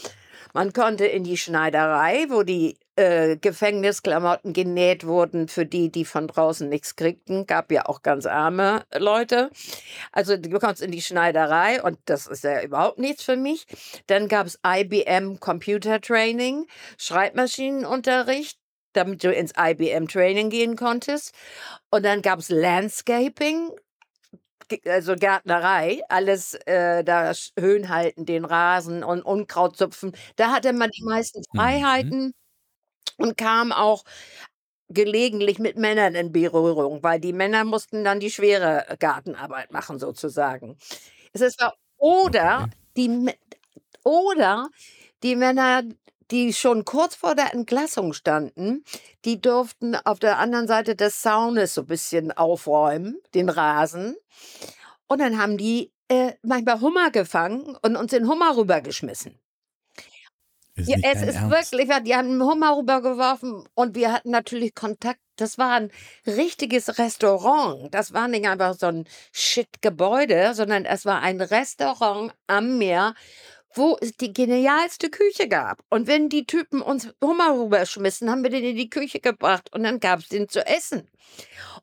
man 0.54 0.74
konnte 0.74 1.06
in 1.06 1.24
die 1.24 1.38
Schneiderei, 1.38 2.26
wo 2.30 2.44
die 2.44 2.78
äh, 2.96 3.38
Gefängnisklamotten 3.38 4.54
genäht 4.54 5.06
wurden 5.06 5.48
für 5.48 5.66
die, 5.66 5.92
die 5.92 6.06
von 6.06 6.28
draußen 6.28 6.68
nichts 6.68 6.96
kriegten. 6.96 7.46
Gab 7.48 7.72
ja 7.72 7.86
auch 7.86 8.02
ganz 8.02 8.26
arme 8.26 8.84
Leute. 8.96 9.50
Also 10.12 10.38
du 10.38 10.60
kommst 10.60 10.82
in 10.82 10.92
die 10.92 11.02
Schneiderei 11.02 11.82
und 11.82 11.98
das 12.06 12.28
ist 12.28 12.44
ja 12.44 12.62
überhaupt 12.62 13.00
nichts 13.00 13.24
für 13.24 13.38
mich. 13.38 13.66
Dann 14.08 14.28
gab 14.28 14.48
es 14.48 14.60
IBM 14.66 15.40
Computer 15.40 16.02
Training, 16.02 16.68
Schreibmaschinenunterricht 16.98 18.58
damit 18.94 19.24
du 19.24 19.32
ins 19.32 19.54
IBM 19.58 20.08
Training 20.08 20.50
gehen 20.50 20.76
konntest. 20.76 21.34
Und 21.90 22.04
dann 22.04 22.22
gab 22.22 22.40
es 22.40 22.50
Landscaping, 22.50 23.72
also 24.86 25.16
Gärtnerei, 25.16 26.02
alles 26.10 26.58
da 26.66 27.04
da 27.04 27.32
Höhen 27.60 27.90
halten, 27.90 28.26
den 28.26 28.46
Rasen 28.46 29.04
und 29.04 29.22
Unkraut 29.24 29.78
zupfen. 29.78 30.14
Da 30.38 30.52
hatte 30.52 30.74
man 30.74 30.90
die 30.92 31.04
meisten 31.04 31.44
Mhm. 31.54 31.82
Freiheiten 31.96 32.34
und 33.18 33.38
kam 33.38 33.72
auch 33.74 34.04
gelegentlich 34.90 35.60
mit 35.60 35.78
Männern 35.78 36.16
in 36.16 36.32
Berührung, 36.34 37.04
weil 37.04 37.20
die 37.20 37.34
Männer 37.34 37.66
mussten 37.66 38.04
dann 38.06 38.20
die 38.22 38.32
schwere 38.32 38.86
Gartenarbeit 39.00 39.72
machen 39.72 40.00
sozusagen. 40.00 40.78
Es 41.34 41.42
ist 41.42 41.64
oder 41.98 42.66
Okay. 42.66 42.72
die 42.98 43.32
oder 44.06 44.70
die 45.24 45.36
Männer, 45.36 45.84
die 46.32 46.54
schon 46.54 46.86
kurz 46.86 47.16
vor 47.16 47.36
der 47.36 47.54
Entlassung 47.54 48.14
standen, 48.14 48.84
die 49.26 49.42
durften 49.42 49.96
auf 49.96 50.20
der 50.20 50.40
anderen 50.40 50.68
Seite 50.68 50.96
des 50.96 51.22
Zaunes 51.22 51.74
so 51.74 51.82
ein 51.82 51.88
bisschen 51.88 52.32
aufräumen, 52.32 53.18
den 53.34 53.50
Rasen. 53.50 54.16
Und 55.08 55.20
dann 55.20 55.38
haben 55.38 55.58
die 55.58 55.92
äh, 56.08 56.34
manchmal 56.42 56.82
Hummer 56.82 57.12
gefangen 57.12 57.78
und 57.82 57.96
uns 57.96 58.12
den 58.12 58.28
Hummer 58.28 58.56
rübergeschmissen. 58.56 59.38
Ist 60.76 60.88
ja, 60.88 60.98
es 61.04 61.22
ist 61.22 61.36
Ernst? 61.36 61.74
wirklich, 61.74 61.90
die 62.06 62.16
haben 62.16 62.30
einen 62.30 62.44
Hummer 62.44 62.78
rübergeworfen 62.78 63.68
und 63.76 63.96
wir 63.96 64.14
hatten 64.14 64.32
natürlich 64.32 64.74
Kontakt. 64.74 65.20
Das 65.36 65.58
war 65.58 65.74
ein 65.74 65.92
richtiges 66.26 66.98
Restaurant. 66.98 67.94
Das 67.94 68.14
war 68.14 68.28
nicht 68.28 68.48
einfach 68.48 68.76
so 68.76 68.88
ein 68.88 69.06
Shit-Gebäude, 69.34 70.54
sondern 70.54 70.86
es 70.86 71.06
war 71.06 71.22
ein 71.22 71.42
Restaurant 71.42 72.34
am 72.48 72.78
Meer, 72.78 73.16
wo 73.74 73.98
es 74.02 74.16
die 74.18 74.34
genialste 74.34 75.10
Küche 75.10 75.48
gab. 75.48 75.84
Und 75.90 76.08
wenn 76.08 76.30
die 76.30 76.46
Typen 76.46 76.82
uns 76.82 77.14
Hummer 77.24 77.58
rüberschmissen, 77.58 78.30
haben 78.30 78.44
wir 78.44 78.50
den 78.50 78.64
in 78.64 78.76
die 78.76 78.90
Küche 78.90 79.20
gebracht 79.20 79.74
und 79.74 79.84
dann 79.84 80.00
gab 80.00 80.20
es 80.20 80.30
den 80.30 80.50
zu 80.50 80.66
essen. 80.66 81.10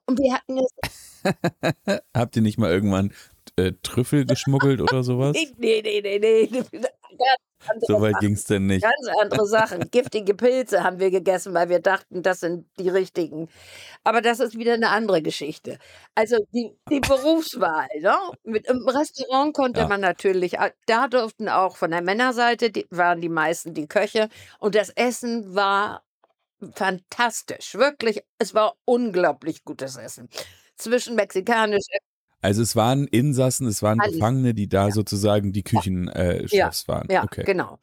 Und 0.07 0.19
wir 0.19 0.35
hatten 0.35 0.59
es. 0.59 2.03
Habt 2.15 2.37
ihr 2.37 2.43
nicht 2.43 2.59
mal 2.59 2.71
irgendwann 2.71 3.13
äh, 3.57 3.73
Trüffel 3.83 4.25
geschmuggelt 4.27 4.81
oder 4.81 5.03
sowas? 5.03 5.37
Nee, 5.37 5.83
nee, 5.83 6.01
nee, 6.03 6.19
nee. 6.19 6.65
So 7.81 8.01
weit 8.01 8.19
ging 8.21 8.33
es 8.33 8.45
denn 8.45 8.67
nicht. 8.67 8.83
Ganz 8.83 9.19
andere 9.21 9.47
Sachen. 9.47 9.81
Giftige 9.91 10.35
Pilze 10.35 10.85
haben 10.85 10.99
wir 10.99 11.11
gegessen, 11.11 11.55
weil 11.55 11.69
wir 11.69 11.81
dachten, 11.81 12.23
das 12.23 12.41
sind 12.41 12.67
die 12.79 12.89
richtigen. 12.89 13.49
Aber 14.05 14.21
das 14.21 14.41
ist 14.41 14.57
wieder 14.57 14.75
eine 14.75 14.91
andere 14.91 15.23
Geschichte. 15.23 15.79
Also 16.15 16.37
die, 16.53 16.77
die 16.91 17.01
Berufswahl. 17.01 17.89
Ne? 18.01 18.17
Mit, 18.45 18.67
Im 18.69 18.87
Restaurant 18.89 19.55
konnte 19.55 19.81
ja. 19.81 19.89
man 19.89 20.01
natürlich, 20.01 20.57
da 20.87 21.09
durften 21.09 21.49
auch 21.49 21.77
von 21.77 21.91
der 21.91 22.03
Männerseite, 22.03 22.71
die, 22.71 22.87
waren 22.91 23.21
die 23.21 23.29
meisten 23.29 23.75
die 23.75 23.89
Köche. 23.89 24.29
Und 24.61 24.75
das 24.75 24.91
Essen 24.91 25.55
war 25.55 26.03
fantastisch. 26.75 27.75
Wirklich, 27.75 28.23
es 28.39 28.55
war 28.55 28.77
unglaublich 28.85 29.65
gutes 29.65 29.97
Essen. 29.97 30.29
Zwischen 30.77 31.17
mexikanisch, 31.17 31.87
also 32.41 32.63
es 32.63 32.77
waren 32.77 33.07
Insassen, 33.09 33.67
es 33.67 33.83
waren 33.83 34.01
Alles. 34.01 34.15
Gefangene, 34.15 34.55
die 34.55 34.69
da 34.69 34.87
ja. 34.87 34.93
sozusagen 34.93 35.53
die 35.53 35.65
Küchenchefs 35.65 36.53
äh, 36.53 36.57
ja. 36.57 36.71
waren. 36.87 37.09
Ja, 37.11 37.25
okay. 37.25 37.43
genau. 37.45 37.79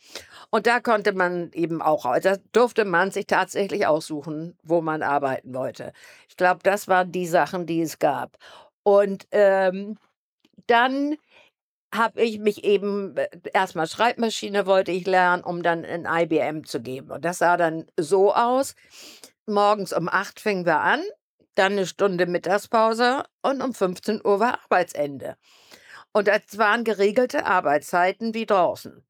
Und 0.50 0.68
da 0.68 0.80
konnte 0.80 1.14
man 1.14 1.52
eben 1.52 1.82
auch, 1.82 2.06
da 2.20 2.38
durfte 2.54 2.86
man 2.86 3.12
sich 3.12 3.28
tatsächlich 3.28 3.86
aussuchen, 3.88 4.58
wo 4.64 4.82
man 4.82 5.04
arbeiten 5.04 5.54
wollte. 5.54 5.92
Ich 6.30 6.38
glaube, 6.38 6.62
das 6.64 6.88
waren 6.88 7.12
die 7.12 7.28
Sachen, 7.28 7.66
die 7.66 7.82
es 7.82 8.00
gab. 8.00 8.38
Und 8.84 9.28
ähm, 9.32 9.98
dann 10.68 11.16
habe 11.94 12.22
ich 12.22 12.40
mich 12.40 12.64
eben 12.64 13.18
äh, 13.18 13.28
erstmal 13.54 13.88
Schreibmaschine 13.88 14.66
wollte 14.66 14.92
ich 14.92 15.06
lernen, 15.06 15.44
um 15.44 15.64
dann 15.64 15.84
in 15.84 16.06
IBM 16.06 16.64
zu 16.64 16.82
geben. 16.82 17.12
Und 17.12 17.26
das 17.26 17.40
sah 17.40 17.58
dann 17.58 17.86
so 18.00 18.34
aus. 18.34 18.76
Morgens 19.48 19.94
um 19.94 20.08
acht 20.10 20.40
fingen 20.40 20.66
wir 20.66 20.80
an 20.80 21.02
dann 21.56 21.74
eine 21.74 21.88
Stunde 21.88 22.26
Mittagspause 22.26 23.24
und 23.42 23.62
um 23.62 23.74
15 23.74 24.22
Uhr 24.24 24.40
war 24.40 24.60
Arbeitsende. 24.64 25.38
Und 26.14 26.28
das 26.28 26.58
waren 26.58 26.84
geregelte 26.84 27.46
Arbeitszeiten 27.46 28.34
wie 28.34 28.46
draußen. 28.46 29.04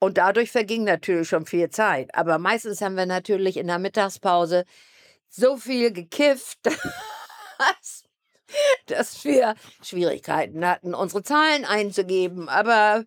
Und 0.00 0.18
dadurch 0.18 0.50
verging 0.50 0.82
natürlich 0.82 1.28
schon 1.28 1.46
viel 1.46 1.70
Zeit. 1.70 2.12
Aber 2.14 2.38
meistens 2.38 2.80
haben 2.80 2.96
wir 2.96 3.06
natürlich 3.06 3.56
in 3.56 3.68
der 3.68 3.78
Mittagspause 3.78 4.64
so 5.28 5.56
viel 5.56 5.92
gekifft, 5.92 6.58
dass, 7.58 8.02
dass 8.86 9.24
wir 9.24 9.54
Schwierigkeiten 9.82 10.66
hatten, 10.66 10.94
unsere 10.94 11.22
Zahlen 11.22 11.64
einzugeben. 11.64 12.48
Aber 12.48 13.04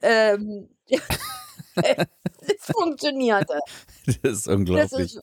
ähm, 0.00 0.68
es 2.40 2.66
funktionierte. 2.74 3.58
Das 4.06 4.32
ist 4.32 4.48
unglaublich. 4.48 4.90
Das 4.90 5.00
ist 5.00 5.20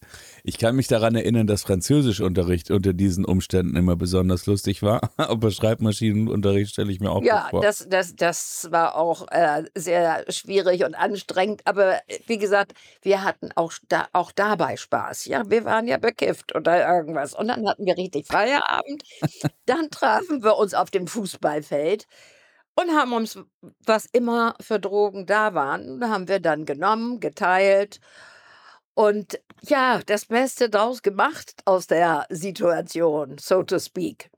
ich 0.47 0.59
kann 0.59 0.75
mich 0.75 0.87
daran 0.87 1.15
erinnern, 1.15 1.47
dass 1.47 1.63
Französischunterricht 1.63 2.69
unter 2.69 2.93
diesen 2.93 3.25
Umständen 3.25 3.75
immer 3.75 3.95
besonders 3.95 4.45
lustig 4.45 4.83
war. 4.83 5.09
Aber 5.17 5.49
Schreibmaschinenunterricht 5.49 6.71
stelle 6.73 6.91
ich 6.91 6.99
mir 6.99 7.09
auch 7.09 7.23
ja, 7.23 7.47
vor. 7.49 7.63
Ja, 7.63 7.67
das, 7.67 7.87
das, 7.89 8.15
das 8.15 8.67
war 8.69 8.95
auch 8.95 9.25
äh, 9.31 9.63
sehr 9.73 10.23
schwierig 10.29 10.85
und 10.85 10.93
anstrengend. 10.93 11.63
Aber 11.65 11.95
äh, 12.07 12.19
wie 12.27 12.37
gesagt, 12.37 12.73
wir 13.01 13.23
hatten 13.23 13.49
auch, 13.55 13.73
da, 13.87 14.07
auch 14.13 14.31
dabei 14.31 14.77
Spaß. 14.77 15.25
Ja, 15.25 15.49
wir 15.49 15.65
waren 15.65 15.87
ja 15.87 15.97
bekifft 15.97 16.53
oder 16.53 16.87
irgendwas. 16.87 17.33
Und 17.33 17.47
dann 17.47 17.67
hatten 17.67 17.87
wir 17.87 17.97
richtig 17.97 18.27
Feierabend. 18.27 19.01
dann 19.65 19.89
trafen 19.89 20.43
wir 20.43 20.57
uns 20.57 20.75
auf 20.75 20.91
dem 20.91 21.07
Fußballfeld 21.07 22.05
und 22.75 22.91
haben 22.91 23.13
uns, 23.13 23.39
was 23.85 24.05
immer 24.05 24.55
für 24.59 24.79
Drogen 24.79 25.25
da 25.25 25.53
waren, 25.53 26.03
haben 26.09 26.27
wir 26.27 26.39
dann 26.39 26.65
genommen, 26.65 27.19
geteilt 27.19 27.99
und 28.95 29.39
ja, 29.61 30.01
das 30.05 30.25
Beste 30.25 30.69
draus 30.69 31.01
gemacht 31.01 31.61
aus 31.65 31.87
der 31.87 32.25
Situation, 32.29 33.37
so 33.37 33.61
to 33.61 33.77
speak. 33.77 34.29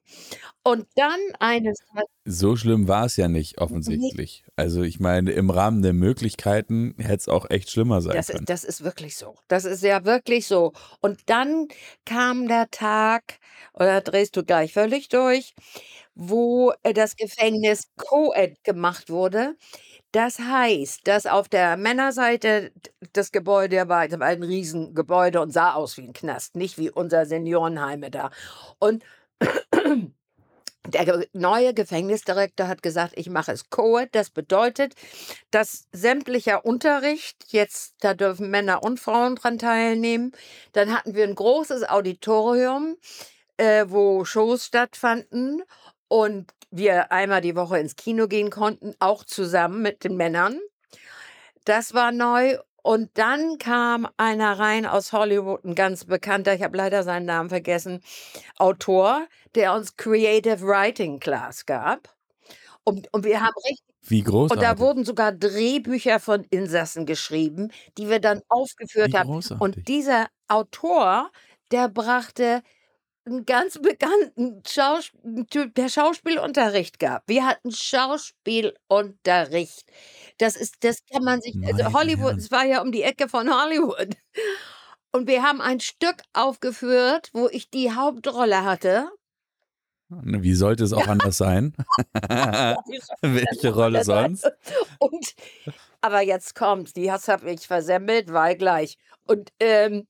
Und 0.63 0.87
dann 0.95 1.19
eines. 1.39 1.77
So 2.25 2.55
schlimm 2.55 2.87
war 2.87 3.05
es 3.05 3.17
ja 3.17 3.27
nicht, 3.27 3.59
offensichtlich. 3.59 4.45
Also, 4.55 4.81
ich 4.81 4.99
meine, 4.99 5.31
im 5.31 5.49
Rahmen 5.49 5.81
der 5.81 5.93
Möglichkeiten 5.93 6.95
hätte 6.97 7.15
es 7.15 7.27
auch 7.27 7.49
echt 7.49 7.69
schlimmer 7.69 8.01
sein 8.01 8.15
das 8.15 8.27
können. 8.27 8.39
Ist, 8.39 8.49
das 8.49 8.63
ist 8.63 8.83
wirklich 8.83 9.15
so. 9.15 9.35
Das 9.47 9.65
ist 9.65 9.83
ja 9.83 10.05
wirklich 10.05 10.47
so. 10.47 10.73
Und 11.01 11.21
dann 11.27 11.67
kam 12.05 12.47
der 12.47 12.69
Tag, 12.71 13.39
oder 13.73 14.01
drehst 14.01 14.35
du 14.35 14.43
gleich 14.43 14.73
völlig 14.73 15.09
durch, 15.09 15.53
wo 16.17 16.73
äh, 16.83 16.93
das 16.93 17.15
Gefängnis 17.15 17.89
Co-Ed 17.95 18.63
gemacht 18.63 19.09
wurde. 19.09 19.55
Das 20.11 20.39
heißt, 20.39 21.07
dass 21.07 21.27
auf 21.27 21.47
der 21.49 21.77
Männerseite 21.77 22.71
das 23.13 23.31
Gebäude 23.31 23.87
war 23.89 23.99
ein 23.99 24.43
Riesengebäude 24.43 25.41
und 25.41 25.51
sah 25.53 25.73
aus 25.73 25.97
wie 25.97 26.03
ein 26.07 26.13
Knast, 26.13 26.55
nicht 26.55 26.77
wie 26.79 26.89
unser 26.89 27.25
Seniorenheime 27.25 28.09
da. 28.09 28.31
Und 28.79 29.03
der 30.87 31.25
neue 31.33 31.73
Gefängnisdirektor 31.73 32.67
hat 32.67 32.81
gesagt, 32.81 33.13
ich 33.15 33.29
mache 33.29 33.51
es 33.51 33.69
Co-ed. 33.69 34.09
Das 34.15 34.31
bedeutet, 34.31 34.95
dass 35.51 35.87
sämtlicher 35.91 36.65
Unterricht, 36.65 37.45
jetzt, 37.49 37.95
da 37.99 38.13
dürfen 38.15 38.49
Männer 38.49 38.83
und 38.83 38.99
Frauen 38.99 39.35
dran 39.35 39.59
teilnehmen. 39.59 40.31
Dann 40.73 40.93
hatten 40.93 41.13
wir 41.13 41.25
ein 41.25 41.35
großes 41.35 41.87
Auditorium, 41.87 42.95
äh, 43.57 43.85
wo 43.89 44.25
Shows 44.25 44.65
stattfanden 44.65 45.63
und 46.07 46.51
wir 46.71 47.11
einmal 47.11 47.41
die 47.41 47.55
Woche 47.55 47.79
ins 47.79 47.95
Kino 47.95 48.27
gehen 48.27 48.49
konnten, 48.49 48.93
auch 48.99 49.23
zusammen 49.23 49.81
mit 49.81 50.03
den 50.03 50.17
Männern. 50.17 50.59
Das 51.65 51.93
war 51.93 52.11
neu. 52.11 52.57
Und 52.81 53.09
dann 53.15 53.57
kam 53.57 54.07
einer 54.15 54.59
rein 54.59 54.85
aus 54.85 55.11
Hollywood, 55.11 55.65
ein 55.65 55.75
ganz 55.75 56.05
bekannter, 56.05 56.53
ich 56.53 56.63
habe 56.63 56.77
leider 56.77 57.03
seinen 57.03 57.25
Namen 57.25 57.49
vergessen, 57.49 58.01
Autor, 58.57 59.27
der 59.55 59.73
uns 59.73 59.97
Creative 59.97 60.61
Writing 60.61 61.19
Class 61.19 61.65
gab. 61.65 62.15
Und, 62.85 63.13
und 63.13 63.25
wir 63.25 63.41
haben 63.41 63.53
richtig. 63.67 63.83
Wie 64.09 64.23
groß? 64.23 64.51
Und 64.51 64.61
da 64.61 64.79
wurden 64.79 65.03
sogar 65.03 65.33
Drehbücher 65.33 66.21
von 66.21 66.45
Insassen 66.45 67.05
geschrieben, 67.05 67.73
die 67.97 68.09
wir 68.09 68.19
dann 68.19 68.41
aufgeführt 68.47 69.13
haben. 69.13 69.41
Und 69.59 69.89
dieser 69.89 70.27
Autor, 70.47 71.29
der 71.71 71.89
brachte 71.89 72.63
einen 73.27 73.45
ganz 73.45 73.79
bekannten 73.79 74.63
Schaus 74.67 75.11
Typ, 75.49 75.73
der 75.75 75.87
Schauspielunterricht 75.89 76.99
gab. 76.99 77.23
Wir 77.27 77.45
hatten 77.45 77.71
Schauspielunterricht. 77.71 79.85
Das 80.37 80.55
ist, 80.55 80.83
das 80.83 81.03
kann 81.11 81.23
man 81.23 81.41
sich, 81.41 81.55
also 81.65 81.93
Hollywood, 81.93 82.37
es 82.37 82.51
war 82.51 82.65
ja 82.65 82.81
um 82.81 82.91
die 82.91 83.01
Ecke 83.03 83.29
von 83.29 83.49
Hollywood. 83.49 84.15
Und 85.11 85.27
wir 85.27 85.43
haben 85.43 85.61
ein 85.61 85.79
Stück 85.79 86.23
aufgeführt, 86.33 87.29
wo 87.33 87.47
ich 87.49 87.69
die 87.69 87.93
Hauptrolle 87.93 88.63
hatte. 88.63 89.09
Wie 90.09 90.53
sollte 90.53 90.85
es 90.85 90.93
auch 90.93 91.07
anders 91.07 91.37
sein? 91.37 91.75
Welche 93.21 93.73
Rolle 93.73 94.05
sonst? 94.05 94.49
Und, 94.99 95.33
aber 95.99 96.21
jetzt 96.21 96.55
kommt, 96.55 96.95
die 96.95 97.11
habe 97.11 97.51
ich 97.51 97.67
versemmelt, 97.67 98.31
weil 98.31 98.55
gleich. 98.55 98.97
Und 99.25 99.51
ähm, 99.59 100.07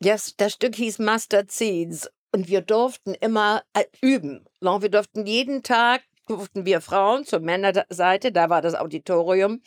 das, 0.00 0.34
das 0.36 0.52
Stück 0.52 0.74
hieß 0.74 0.98
Master 0.98 1.44
Scenes 1.48 2.10
und 2.32 2.48
wir 2.48 2.60
durften 2.60 3.14
immer 3.14 3.62
äh, 3.74 3.84
üben. 4.00 4.44
Wir 4.60 4.88
durften 4.88 5.26
jeden 5.26 5.62
Tag, 5.62 6.02
durften 6.26 6.66
wir 6.66 6.80
Frauen 6.80 7.24
zur 7.24 7.40
Männerseite, 7.40 8.32
da 8.32 8.50
war 8.50 8.62
das 8.62 8.74
Auditorium. 8.74 9.62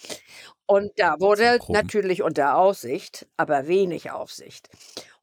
Und 0.65 0.91
da 0.97 1.15
wurde 1.19 1.59
natürlich 1.67 2.23
unter 2.23 2.57
Aussicht, 2.57 3.27
aber 3.35 3.67
wenig 3.67 4.11
Aufsicht. 4.11 4.69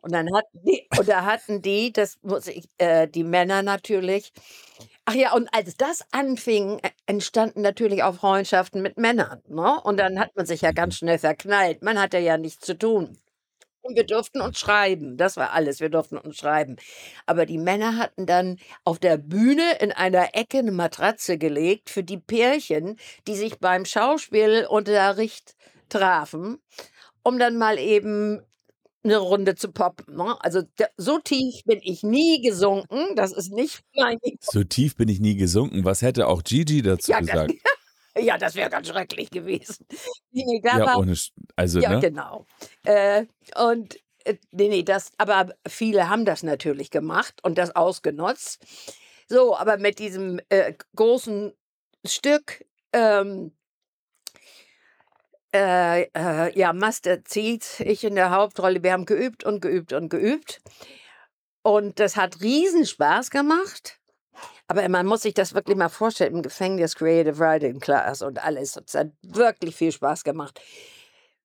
Und 0.01 0.12
dann 0.12 0.29
hatten 0.35 0.61
die, 0.64 0.87
und 0.98 1.09
da 1.09 1.24
hatten 1.24 1.62
die, 1.62 1.92
das 1.92 2.18
muss 2.22 2.46
ich, 2.48 2.68
äh, 2.79 3.09
die 3.09 3.24
Männer 3.24 3.62
natürlich. 3.62 4.33
Ach 5.07 5.14
ja, 5.14 5.33
und 5.35 5.48
als 5.55 5.77
das 5.77 6.05
anfing, 6.12 6.79
äh, 6.81 6.90
entstanden 7.07 7.62
natürlich 7.62 8.03
auch 8.03 8.14
Freundschaften 8.16 8.83
mit 8.83 8.98
Männern. 8.98 9.40
Ne? 9.48 9.81
Und 9.83 9.96
dann 9.96 10.20
hat 10.20 10.37
man 10.37 10.46
sich 10.46 10.61
ja 10.61 10.72
ganz 10.72 10.96
schnell 10.96 11.18
verknallt. 11.18 11.83
Man 11.83 11.98
hatte 12.01 12.18
ja 12.18 12.37
nichts 12.37 12.64
zu 12.66 12.77
tun. 12.79 13.18
Und 13.88 13.96
wir 13.96 14.05
durften 14.05 14.42
uns 14.42 14.59
schreiben. 14.59 15.16
Das 15.16 15.38
war 15.38 15.53
alles. 15.53 15.81
Wir 15.81 15.88
durften 15.88 16.18
uns 16.18 16.37
schreiben. 16.37 16.77
Aber 17.24 17.46
die 17.46 17.57
Männer 17.57 17.96
hatten 17.96 18.27
dann 18.27 18.59
auf 18.85 18.98
der 18.98 19.16
Bühne 19.16 19.79
in 19.81 19.92
einer 19.92 20.35
Ecke 20.35 20.59
eine 20.59 20.72
Matratze 20.72 21.38
gelegt 21.38 21.88
für 21.88 22.03
die 22.05 22.18
Pärchen, 22.18 22.96
die 23.27 23.35
sich 23.35 23.59
beim 23.61 23.87
Schauspielunterricht 23.87 25.55
trafen, 25.88 26.59
um 27.22 27.38
dann 27.38 27.57
mal 27.57 27.79
eben 27.79 28.42
eine 29.05 29.16
Runde 29.16 29.55
zu 29.55 29.72
poppen. 29.72 30.16
Ne? 30.16 30.37
Also 30.40 30.64
so 30.98 31.18
tief 31.18 31.64
bin 31.64 31.81
ich 31.83 32.03
nie 32.03 32.42
gesunken. 32.42 33.16
Das 33.16 33.33
ist 33.33 33.51
nicht 33.51 33.81
mein. 33.96 34.18
So 34.40 34.64
tief 34.64 34.96
bin 34.96 35.09
ich 35.09 35.18
nie 35.18 35.37
gesunken. 35.37 35.83
Was 35.87 36.03
hätte 36.03 36.27
auch 36.27 36.42
Gigi 36.44 36.83
dazu 36.83 37.11
Ja, 37.11 37.20
gesagt? 37.20 37.55
ja, 38.18 38.38
das 38.38 38.54
wäre 38.54 38.70
ganz 38.70 38.88
schrecklich 38.88 39.31
gewesen. 39.31 39.87
Nee, 40.31 40.61
da 40.62 40.78
Ja, 40.78 40.87
war, 40.87 40.98
ohne, 40.98 41.14
also, 41.57 41.81
Ja, 41.81 41.90
ne? 41.94 42.00
genau. 42.00 42.46
Äh, 42.85 43.26
und 43.57 43.96
äh, 44.24 44.37
nee, 44.52 44.68
nee, 44.68 44.83
das, 44.83 45.11
aber 45.18 45.54
viele 45.66 46.09
haben 46.09 46.24
das 46.24 46.42
natürlich 46.42 46.90
gemacht 46.90 47.40
und 47.42 47.57
das 47.59 47.74
ausgenutzt. 47.74 48.64
So, 49.28 49.57
aber 49.57 49.78
mit 49.78 49.98
diesem 49.98 50.40
äh, 50.50 50.74
großen 50.94 51.52
Stück, 52.07 52.64
ähm, 52.92 53.52
äh, 55.54 56.02
äh, 56.14 56.59
ja, 56.59 56.72
Master 56.72 57.24
zieht, 57.24 57.81
ich 57.81 58.04
in 58.04 58.14
der 58.14 58.31
Hauptrolle, 58.31 58.83
wir 58.83 58.92
haben 58.92 59.07
geübt 59.07 59.44
und 59.44 59.61
geübt 59.61 59.92
und 59.92 60.09
geübt. 60.11 60.61
Und 61.62 61.98
das 62.00 62.16
hat 62.16 62.40
riesen 62.40 62.87
Spaß 62.87 63.31
gemacht. 63.31 63.97
Aber 64.68 64.87
man 64.88 65.07
muss 65.07 65.22
sich 65.22 65.35
das 65.35 65.54
wirklich 65.54 65.76
mal 65.76 65.88
vorstellen, 65.88 66.37
im 66.37 66.42
Gefängnis 66.42 66.94
Creative 66.94 67.38
Writing 67.38 67.81
Class 67.81 68.20
und 68.22 68.42
alles. 68.44 68.78
Es 68.87 68.94
hat 68.94 69.12
wirklich 69.22 69.74
viel 69.74 69.92
Spaß 69.92 70.24
gemacht. 70.24 70.61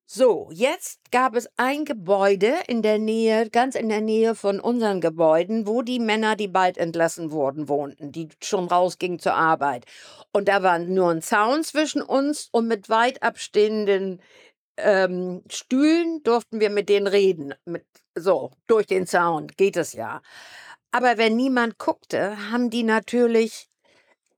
So, 0.06 0.50
jetzt 0.52 1.00
gab 1.12 1.34
es 1.36 1.50
ein 1.56 1.86
Gebäude 1.86 2.54
in 2.68 2.82
der 2.82 3.00
Nähe, 3.00 3.50
ganz 3.50 3.76
in 3.76 3.88
der 3.88 4.02
Nähe 4.02 4.36
von 4.36 4.60
unseren 4.60 5.00
Gebäuden, 5.00 5.66
wo 5.66 5.82
die 5.82 6.00
Männer, 6.00 6.36
die 6.36 6.50
bald 6.50 6.78
entlassen 6.78 7.32
wurden, 7.32 7.70
wohnten, 7.70 8.12
die 8.12 8.28
schon 8.44 8.68
rausgingen 8.68 9.20
zur 9.20 9.34
Arbeit. 9.34 9.86
Und 10.34 10.50
da 10.50 10.62
war 10.62 10.78
nur 10.78 11.10
ein 11.10 11.22
Zaun 11.22 11.64
zwischen 11.64 12.02
uns 12.02 12.50
und 12.52 12.68
mit 12.68 12.90
weit 12.90 13.24
abstehenden 13.24 14.22
ähm, 14.78 15.44
Stühlen 15.50 16.22
durften 16.24 16.60
wir 16.60 16.70
mit 16.70 16.90
denen 16.90 17.08
reden. 17.08 17.54
Mit, 17.66 17.86
so, 18.16 18.52
durch 18.68 18.88
den 18.88 19.08
Zaun 19.08 19.48
geht 19.48 19.78
es 19.78 19.94
ja. 19.94 20.22
Aber 20.94 21.18
wenn 21.18 21.36
niemand 21.36 21.80
guckte, 21.80 22.38
haben 22.52 22.70
die 22.70 22.84
natürlich 22.84 23.68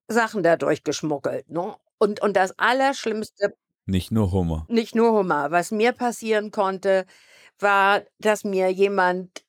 Sachen 0.07 0.43
dadurch 0.43 0.83
geschmuggelt. 0.83 1.49
Ne? 1.49 1.75
Und, 1.99 2.21
und 2.21 2.35
das 2.37 2.57
Allerschlimmste 2.59 3.55
Nicht 3.87 4.11
nur 4.11 4.31
Hummer. 4.31 4.65
nicht 4.67 4.95
nur 4.95 5.11
Hummer. 5.13 5.51
Was 5.51 5.71
mir 5.71 5.91
passieren 5.93 6.51
konnte, 6.51 7.05
war, 7.59 8.03
dass 8.19 8.43
mir 8.43 8.69
jemand 8.71 9.43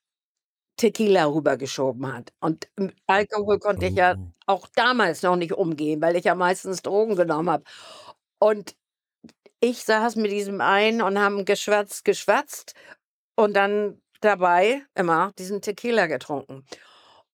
Tequila 0.77 1.25
rübergeschoben 1.27 2.13
hat. 2.13 2.33
Und 2.41 2.69
mit 2.77 2.95
Alkohol 3.07 3.59
konnte 3.59 3.87
ich 3.87 3.95
ja 3.95 4.15
Oh. 4.17 4.31
auch 4.47 4.67
damals 4.75 5.23
noch 5.23 5.35
nicht 5.37 5.53
umgehen, 5.53 6.01
weil 6.01 6.15
ich 6.17 6.25
ja 6.25 6.35
meistens 6.35 6.81
Drogen 6.83 7.15
genommen 7.15 7.49
habe. 7.51 7.63
Und 8.39 8.75
ich 9.61 9.83
saß 9.85 10.15
mit 10.17 10.31
diesem 10.31 10.61
einen 10.61 11.01
und 11.01 11.19
haben 11.19 11.45
geschwatzt, 11.45 12.05
geschwatzt 12.05 12.75
und 13.35 13.55
dann 13.55 14.01
dabei 14.21 14.83
immer 14.95 15.33
diesen 15.39 15.61
Tequila 15.61 16.07
getrunken. 16.07 16.65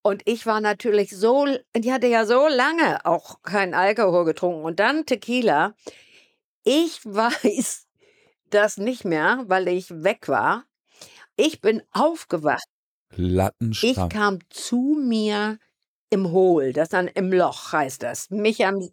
Und 0.04 0.22
ich 0.26 0.46
war 0.46 0.60
natürlich 0.60 1.16
so, 1.16 1.48
ich 1.74 1.90
hatte 1.90 2.08
ja 2.08 2.26
so 2.26 2.48
lange 2.48 3.06
auch 3.06 3.42
keinen 3.42 3.74
Alkohol 3.74 4.26
getrunken 4.26 4.64
und 4.64 4.80
dann 4.80 5.06
Tequila. 5.06 5.76
Ich 6.64 7.00
weiß 7.06 7.88
das 8.50 8.78
nicht 8.78 9.06
mehr, 9.06 9.44
weil 9.48 9.68
ich 9.70 9.90
weg 9.90 10.28
war. 10.28 10.66
Ich 11.38 11.62
bin 11.62 11.82
aufgewacht. 11.92 12.66
Ich 13.12 13.18
Lattenstramm. 13.18 14.10
kam 14.10 14.40
zu 14.50 15.00
mir 15.02 15.58
im 16.10 16.32
Hohl, 16.32 16.74
das 16.74 16.90
dann 16.90 17.08
im 17.08 17.32
Loch 17.32 17.72
heißt 17.72 18.04
das. 18.04 18.30
Mich 18.30 18.66
am 18.66 18.88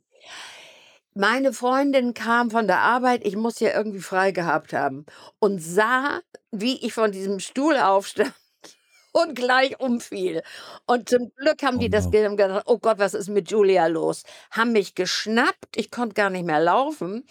meine 1.14 1.52
Freundin 1.52 2.14
kam 2.14 2.50
von 2.50 2.68
der 2.68 2.78
Arbeit, 2.78 3.26
ich 3.26 3.34
muss 3.34 3.58
ja 3.58 3.74
irgendwie 3.74 4.00
frei 4.00 4.30
gehabt 4.30 4.72
haben 4.72 5.06
und 5.40 5.58
sah, 5.58 6.20
wie 6.52 6.78
ich 6.86 6.94
von 6.94 7.10
diesem 7.10 7.40
Stuhl 7.40 7.76
aufstand 7.76 8.32
und 9.12 9.34
gleich 9.34 9.78
umfiel. 9.80 10.42
Und 10.86 11.08
zum 11.08 11.32
Glück 11.36 11.62
haben 11.62 11.76
Oh 11.76 11.80
die 11.80 11.90
das 11.90 12.04
no. 12.06 12.10
gedacht, 12.36 12.64
oh 12.66 12.78
Gott, 12.78 12.98
was 12.98 13.14
ist 13.14 13.28
mit 13.28 13.50
Julia 13.50 13.86
los? 13.86 14.22
Haben 14.50 14.72
mich 14.72 14.94
geschnappt, 14.94 15.76
ich 15.76 15.90
konnte 15.90 16.14
gar 16.14 16.30
nicht 16.30 16.46
mehr 16.46 16.60
laufen 16.60 17.24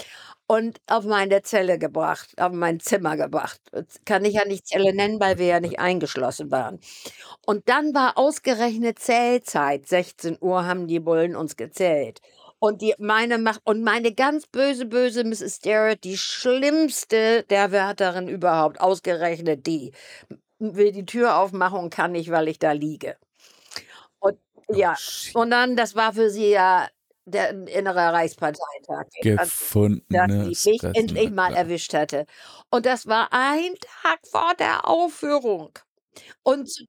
und 0.47 0.79
auf 0.87 1.05
meine 1.05 1.43
Zelle 1.43 1.77
gebracht, 1.77 2.29
auf 2.41 2.51
mein 2.51 2.79
Zimmer 2.79 3.15
gebracht. 3.17 3.61
Das 3.71 3.99
kann 4.05 4.25
ich 4.25 4.33
ja 4.33 4.45
nicht 4.45 4.67
Zelle 4.67 4.93
nennen, 4.95 5.19
weil 5.19 5.37
wir 5.37 5.45
ja 5.45 5.59
nicht 5.59 5.79
eingeschlossen 5.79 6.51
waren. 6.51 6.79
Und 7.45 7.69
dann 7.69 7.93
war 7.93 8.17
ausgerechnet 8.17 8.99
Zählzeit. 8.99 9.87
16 9.87 10.37
Uhr 10.41 10.65
haben 10.65 10.87
die 10.87 10.99
Bullen 10.99 11.35
uns 11.35 11.55
gezählt. 11.55 12.19
Und 12.59 12.81
die, 12.81 12.93
meine 12.97 13.37
macht, 13.37 13.61
und 13.63 13.83
meine 13.83 14.13
ganz 14.13 14.47
böse, 14.47 14.85
böse 14.85 15.23
Mrs. 15.23 15.57
Starrett, 15.57 16.03
die 16.03 16.17
schlimmste 16.17 17.43
der 17.43 17.71
Wärterin 17.71 18.27
überhaupt, 18.27 18.81
ausgerechnet 18.81 19.65
die, 19.65 19.93
will 20.59 20.91
die 20.91 21.05
Tür 21.05 21.37
aufmachen 21.37 21.79
und 21.79 21.89
kann 21.93 22.11
nicht, 22.11 22.31
weil 22.31 22.47
ich 22.47 22.59
da 22.59 22.71
liege. 22.73 23.17
Und 24.19 24.37
Oh, 24.67 24.75
ja, 24.75 24.95
und 25.33 25.49
dann, 25.51 25.75
das 25.75 25.95
war 25.95 26.13
für 26.13 26.29
sie 26.29 26.51
ja 26.51 26.87
der 27.25 27.49
innere 27.67 28.13
Reichsparteitag. 28.13 29.07
Also, 29.37 29.51
dass 30.09 30.31
sie 30.59 30.65
Gefundenes 30.65 30.65
mich 30.65 30.83
endlich 30.93 31.31
mal 31.31 31.53
erwischt 31.55 31.93
hatte. 31.93 32.25
Und 32.69 32.85
das 32.85 33.07
war 33.07 33.29
ein 33.31 33.73
Tag 34.03 34.19
vor 34.29 34.53
der 34.59 34.87
Aufführung. 34.87 35.71
Und 36.43 36.69
zu, 36.69 36.85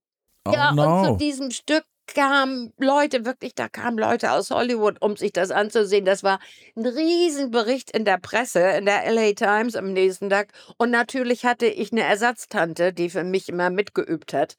Oh 0.47 0.53
ja, 0.53 0.71
und 0.71 1.05
zu 1.05 1.11
no. 1.13 1.17
diesem 1.17 1.51
Stück 1.51 1.85
kamen 2.15 2.73
Leute, 2.79 3.25
wirklich, 3.25 3.55
da 3.55 3.69
kamen 3.69 3.99
Leute 3.99 4.33
aus 4.33 4.51
Hollywood, 4.51 5.01
um 5.01 5.17
sich 5.17 5.33
das 5.33 5.51
anzusehen. 5.51 6.05
Das 6.05 6.23
war 6.23 6.41
ein 6.77 6.87
Riesenbericht 6.87 7.91
in 7.91 8.05
der 8.05 8.19
Presse, 8.19 8.61
in 8.61 8.87
der 8.87 9.11
LA 9.11 9.33
Times 9.33 9.77
am 9.77 9.93
nächsten 9.93 10.31
Tag. 10.31 10.53
Und 10.79 10.91
natürlich 10.91 11.45
hatte 11.45 11.67
ich 11.67 11.93
eine 11.93 12.03
Ersatztante, 12.03 12.93
die 12.93 13.11
für 13.11 13.25
mich 13.25 13.49
immer 13.49 13.71
mitgeübt 13.71 14.33
hat. 14.33 14.57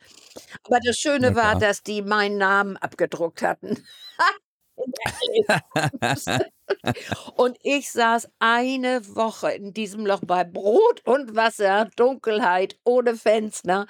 Aber 0.65 0.79
das 0.83 0.97
Schöne 0.97 1.35
war, 1.35 1.57
dass 1.57 1.83
die 1.83 2.01
meinen 2.01 2.37
Namen 2.37 2.77
abgedruckt 2.77 3.41
hatten. 3.41 3.83
Und 7.35 7.57
ich 7.63 7.91
saß 7.91 8.29
eine 8.39 9.01
Woche 9.15 9.51
in 9.51 9.73
diesem 9.73 10.05
Loch 10.05 10.21
bei 10.25 10.43
Brot 10.43 11.01
und 11.05 11.35
Wasser, 11.35 11.89
Dunkelheit, 11.95 12.77
ohne 12.83 13.15
Fenster. 13.15 13.85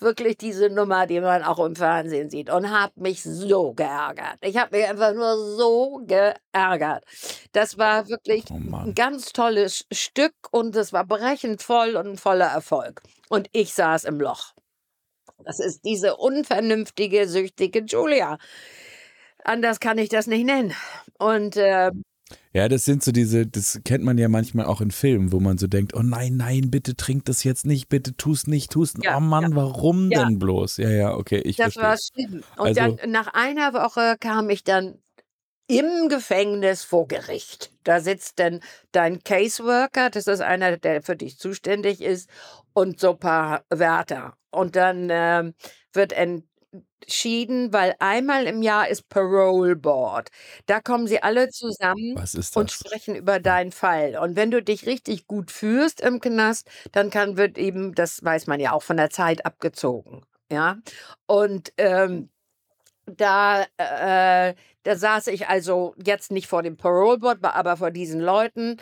Wirklich 0.00 0.36
diese 0.36 0.70
Nummer, 0.70 1.06
die 1.06 1.20
man 1.20 1.42
auch 1.42 1.58
im 1.58 1.74
Fernsehen 1.74 2.30
sieht. 2.30 2.50
Und 2.50 2.70
habe 2.70 2.92
mich 2.96 3.22
so 3.22 3.72
geärgert. 3.72 4.36
Ich 4.42 4.56
habe 4.56 4.76
mich 4.76 4.86
einfach 4.86 5.12
nur 5.12 5.36
so 5.56 6.00
geärgert. 6.06 7.04
Das 7.52 7.78
war 7.78 8.08
wirklich 8.08 8.44
Oh 8.50 8.54
ein 8.54 8.94
ganz 8.94 9.32
tolles 9.32 9.86
Stück 9.92 10.34
und 10.50 10.76
es 10.76 10.92
war 10.92 11.04
brechend 11.04 11.62
voll 11.62 11.96
und 11.96 12.06
ein 12.06 12.16
voller 12.16 12.46
Erfolg. 12.46 13.02
Und 13.28 13.48
ich 13.52 13.74
saß 13.74 14.04
im 14.04 14.20
Loch. 14.20 14.54
Das 15.44 15.60
ist 15.60 15.84
diese 15.84 16.16
unvernünftige, 16.16 17.28
süchtige 17.28 17.80
Julia. 17.80 18.38
Anders 19.44 19.80
kann 19.80 19.98
ich 19.98 20.08
das 20.08 20.26
nicht 20.26 20.44
nennen. 20.44 20.74
Und 21.18 21.56
äh, 21.56 21.90
Ja, 22.52 22.68
das 22.68 22.84
sind 22.84 23.02
so 23.02 23.12
diese, 23.12 23.46
das 23.46 23.80
kennt 23.84 24.04
man 24.04 24.18
ja 24.18 24.28
manchmal 24.28 24.66
auch 24.66 24.80
in 24.80 24.90
Filmen, 24.90 25.32
wo 25.32 25.40
man 25.40 25.58
so 25.58 25.66
denkt, 25.66 25.94
oh 25.94 26.02
nein, 26.02 26.36
nein, 26.36 26.70
bitte 26.70 26.94
trink 26.96 27.24
das 27.26 27.44
jetzt 27.44 27.64
nicht, 27.66 27.88
bitte 27.88 28.14
tu's 28.16 28.46
nicht, 28.46 28.70
tu's 28.70 28.94
nicht. 28.94 29.04
Ja, 29.04 29.16
Oh 29.16 29.20
Mann, 29.20 29.54
warum 29.54 30.10
Ja. 30.10 30.24
denn 30.24 30.38
bloß? 30.38 30.78
Ja, 30.78 30.90
ja, 30.90 31.14
okay, 31.14 31.38
ich 31.38 31.56
Das 31.56 31.76
war 31.76 31.96
verstehe. 31.96 32.26
schlimm. 32.28 32.42
Und 32.56 32.66
Also- 32.78 32.96
dann 32.96 33.10
nach 33.10 33.28
einer 33.34 33.72
Woche 33.74 34.16
kam 34.20 34.50
ich 34.50 34.64
dann 34.64 34.98
im 35.68 36.08
Gefängnis 36.08 36.82
vor 36.82 37.06
Gericht. 37.08 37.70
Da 37.84 38.00
sitzt 38.00 38.38
dann 38.38 38.60
dein 38.92 39.22
Caseworker, 39.22 40.08
das 40.10 40.26
ist 40.26 40.40
einer, 40.40 40.78
der 40.78 41.02
für 41.02 41.16
dich 41.16 41.38
zuständig 41.38 42.00
ist, 42.00 42.28
und 42.72 43.00
so 43.00 43.10
ein 43.12 43.18
paar 43.18 43.64
Wärter. 43.70 44.34
Und 44.50 44.76
dann 44.76 45.08
ähm, 45.10 45.54
wird 45.92 46.12
entschieden, 47.02 47.72
weil 47.72 47.94
einmal 48.00 48.46
im 48.46 48.62
Jahr 48.62 48.88
ist 48.88 49.08
Parole 49.08 49.76
Board. 49.76 50.28
Da 50.66 50.80
kommen 50.80 51.06
sie 51.06 51.22
alle 51.22 51.48
zusammen 51.48 52.16
und 52.54 52.70
sprechen 52.70 53.14
über 53.16 53.40
deinen 53.40 53.72
Fall. 53.72 54.16
Und 54.18 54.36
wenn 54.36 54.50
du 54.50 54.62
dich 54.62 54.86
richtig 54.86 55.26
gut 55.26 55.50
fühlst 55.50 56.00
im 56.00 56.20
Knast, 56.20 56.68
dann 56.92 57.10
kann, 57.10 57.36
wird 57.36 57.56
eben, 57.58 57.94
das 57.94 58.22
weiß 58.22 58.46
man 58.46 58.60
ja 58.60 58.72
auch, 58.72 58.82
von 58.82 58.96
der 58.98 59.10
Zeit 59.10 59.46
abgezogen. 59.46 60.22
Ja. 60.50 60.76
Und 61.26 61.72
ähm, 61.78 62.30
da, 63.06 63.62
äh, 63.78 64.54
da 64.82 64.96
saß 64.96 65.28
ich 65.28 65.48
also 65.48 65.94
jetzt 66.04 66.30
nicht 66.30 66.46
vor 66.48 66.62
dem 66.62 66.76
Parole 66.76 67.18
Board, 67.18 67.38
aber 67.42 67.76
vor 67.76 67.90
diesen 67.90 68.20
Leuten, 68.20 68.76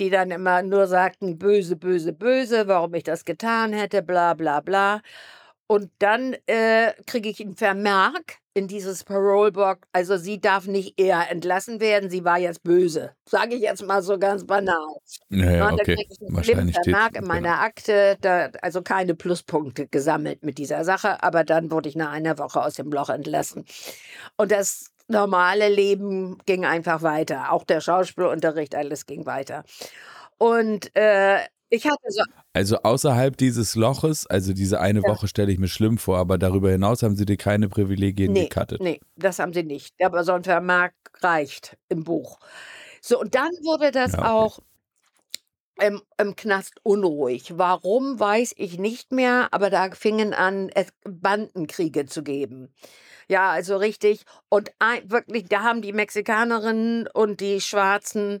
die 0.00 0.10
dann 0.10 0.30
immer 0.30 0.62
nur 0.62 0.86
sagten, 0.88 1.38
böse, 1.38 1.76
böse, 1.76 2.12
böse, 2.12 2.68
warum 2.68 2.94
ich 2.94 3.04
das 3.04 3.24
getan 3.24 3.72
hätte, 3.72 4.02
bla 4.02 4.34
bla 4.34 4.60
bla. 4.60 5.02
Und 5.70 5.92
dann 6.00 6.34
äh, 6.46 6.94
kriege 7.06 7.28
ich 7.28 7.40
einen 7.40 7.54
Vermerk 7.54 8.38
in 8.54 8.66
dieses 8.66 9.04
Parole 9.04 9.52
Board. 9.52 9.78
Also 9.92 10.16
sie 10.16 10.40
darf 10.40 10.66
nicht 10.66 11.00
eher 11.00 11.30
entlassen 11.30 11.78
werden, 11.78 12.10
sie 12.10 12.24
war 12.24 12.40
jetzt 12.40 12.64
böse. 12.64 13.12
Sage 13.24 13.54
ich 13.54 13.62
jetzt 13.62 13.86
mal 13.86 14.02
so 14.02 14.18
ganz 14.18 14.44
banal. 14.44 14.74
Ja, 15.28 15.44
Ja, 15.44 15.50
ja, 15.52 15.62
und 15.68 15.70
dann 15.70 15.74
okay. 15.74 15.94
kriege 15.94 16.08
ich 16.10 16.20
einen 16.26 16.36
Wahrscheinlich 16.36 16.74
Vermerk 16.82 17.14
in 17.14 17.20
genau. 17.22 17.34
meiner 17.34 17.60
Akte, 17.60 18.18
da, 18.20 18.50
also 18.62 18.82
keine 18.82 19.14
Pluspunkte 19.14 19.86
gesammelt 19.86 20.42
mit 20.42 20.58
dieser 20.58 20.82
Sache, 20.82 21.22
aber 21.22 21.44
dann 21.44 21.70
wurde 21.70 21.88
ich 21.88 21.94
nach 21.94 22.10
einer 22.10 22.36
Woche 22.38 22.60
aus 22.60 22.74
dem 22.74 22.90
Loch 22.90 23.08
entlassen. 23.08 23.64
Und 24.36 24.50
das 24.50 24.90
normale 25.06 25.68
Leben 25.68 26.38
ging 26.46 26.64
einfach 26.64 27.02
weiter. 27.02 27.52
Auch 27.52 27.62
der 27.62 27.80
Schauspielunterricht, 27.80 28.74
alles 28.74 29.06
ging 29.06 29.24
weiter. 29.24 29.62
Und 30.36 30.90
äh, 30.96 31.38
ich 31.70 31.86
hatte 31.86 32.10
so, 32.10 32.22
Also 32.52 32.78
außerhalb 32.82 33.36
dieses 33.36 33.74
Loches, 33.76 34.26
also 34.26 34.52
diese 34.52 34.80
eine 34.80 35.02
Ja. 35.02 35.08
Woche 35.08 35.28
stelle 35.28 35.52
ich 35.52 35.58
mir 35.58 35.68
schlimm 35.68 35.98
vor, 35.98 36.18
aber 36.18 36.38
darüber 36.38 36.70
hinaus 36.70 37.02
haben 37.02 37.16
sie 37.16 37.26
dir 37.26 37.36
keine 37.36 37.68
Privilegien 37.68 38.32
nee, 38.32 38.48
gecuttet. 38.48 38.80
nee, 38.80 39.00
das 39.16 39.38
haben 39.38 39.52
sie 39.52 39.62
nicht. 39.64 39.94
Aber 40.02 40.24
so 40.24 40.32
ein 40.32 40.44
Vermerk 40.44 40.94
reicht 41.22 41.76
im 41.88 42.04
Buch. 42.04 42.38
So, 43.02 43.20
und 43.20 43.34
dann 43.34 43.50
wurde 43.64 43.90
das 43.92 44.14
Ja, 44.14 44.24
okay. 44.24 44.28
auch 44.30 44.60
im, 45.80 46.02
im 46.18 46.36
Knast 46.36 46.74
unruhig. 46.82 47.56
Warum, 47.56 48.20
weiß 48.20 48.54
ich 48.58 48.78
nicht 48.78 49.12
mehr, 49.12 49.48
aber 49.52 49.70
da 49.70 49.90
fingen 49.92 50.34
an, 50.34 50.68
es 50.74 50.88
Bandenkriege 51.04 52.06
zu 52.06 52.22
geben. 52.22 52.68
Ja, 53.28 53.50
also 53.50 53.76
richtig. 53.76 54.24
Und 54.50 54.72
ein, 54.80 55.10
wirklich, 55.10 55.46
da 55.48 55.62
haben 55.62 55.82
die 55.82 55.92
Mexikanerinnen 55.94 57.08
und 57.14 57.40
die 57.40 57.60
Schwarzen, 57.60 58.40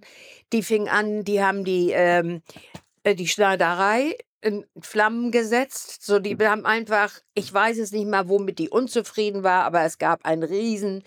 die 0.52 0.62
fingen 0.62 0.88
an, 0.88 1.24
die 1.24 1.42
haben 1.42 1.64
die, 1.64 1.92
ähm, 1.92 2.42
äh, 2.89 2.89
die 3.04 3.28
Schneiderei 3.28 4.16
in 4.40 4.66
Flammen 4.80 5.30
gesetzt. 5.30 6.02
So, 6.02 6.18
die 6.18 6.36
haben 6.38 6.66
einfach, 6.66 7.12
ich 7.34 7.52
weiß 7.52 7.78
es 7.78 7.92
nicht 7.92 8.06
mal, 8.06 8.28
womit 8.28 8.58
die 8.58 8.68
unzufrieden 8.68 9.42
war, 9.42 9.64
aber 9.64 9.82
es 9.82 9.98
gab 9.98 10.24
einen 10.24 10.42
riesen, 10.42 11.02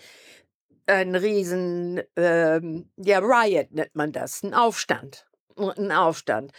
einen 0.86 1.14
riesen, 1.14 2.02
ähm, 2.16 2.90
ja, 2.96 3.18
Riot 3.18 3.72
nennt 3.72 3.94
man 3.94 4.12
das, 4.12 4.42
ein 4.42 4.54
Aufstand. 4.54 5.26
Ein 5.56 5.92
Aufstand. 5.92 6.52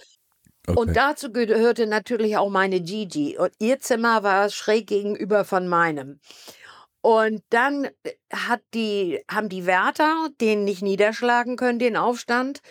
Okay. 0.68 0.80
Und 0.80 0.96
dazu 0.96 1.32
gehörte 1.32 1.86
natürlich 1.86 2.38
auch 2.38 2.50
meine 2.50 2.82
Gigi. 2.82 3.38
Und 3.38 3.52
ihr 3.60 3.80
Zimmer 3.80 4.24
war 4.24 4.50
schräg 4.50 4.88
gegenüber 4.88 5.46
von 5.46 5.68
meinem. 5.68 6.20
Und 7.06 7.44
dann 7.52 7.86
äh, 7.86 8.14
hat 8.34 8.62
die, 8.74 9.20
haben 9.30 9.48
die 9.48 9.68
Wärter 9.68 10.30
den 10.42 10.64
nicht 10.64 10.82
niederschlagen 10.82 11.56
können, 11.56 11.78
den 11.78 11.98
Aufstand. 11.98 12.62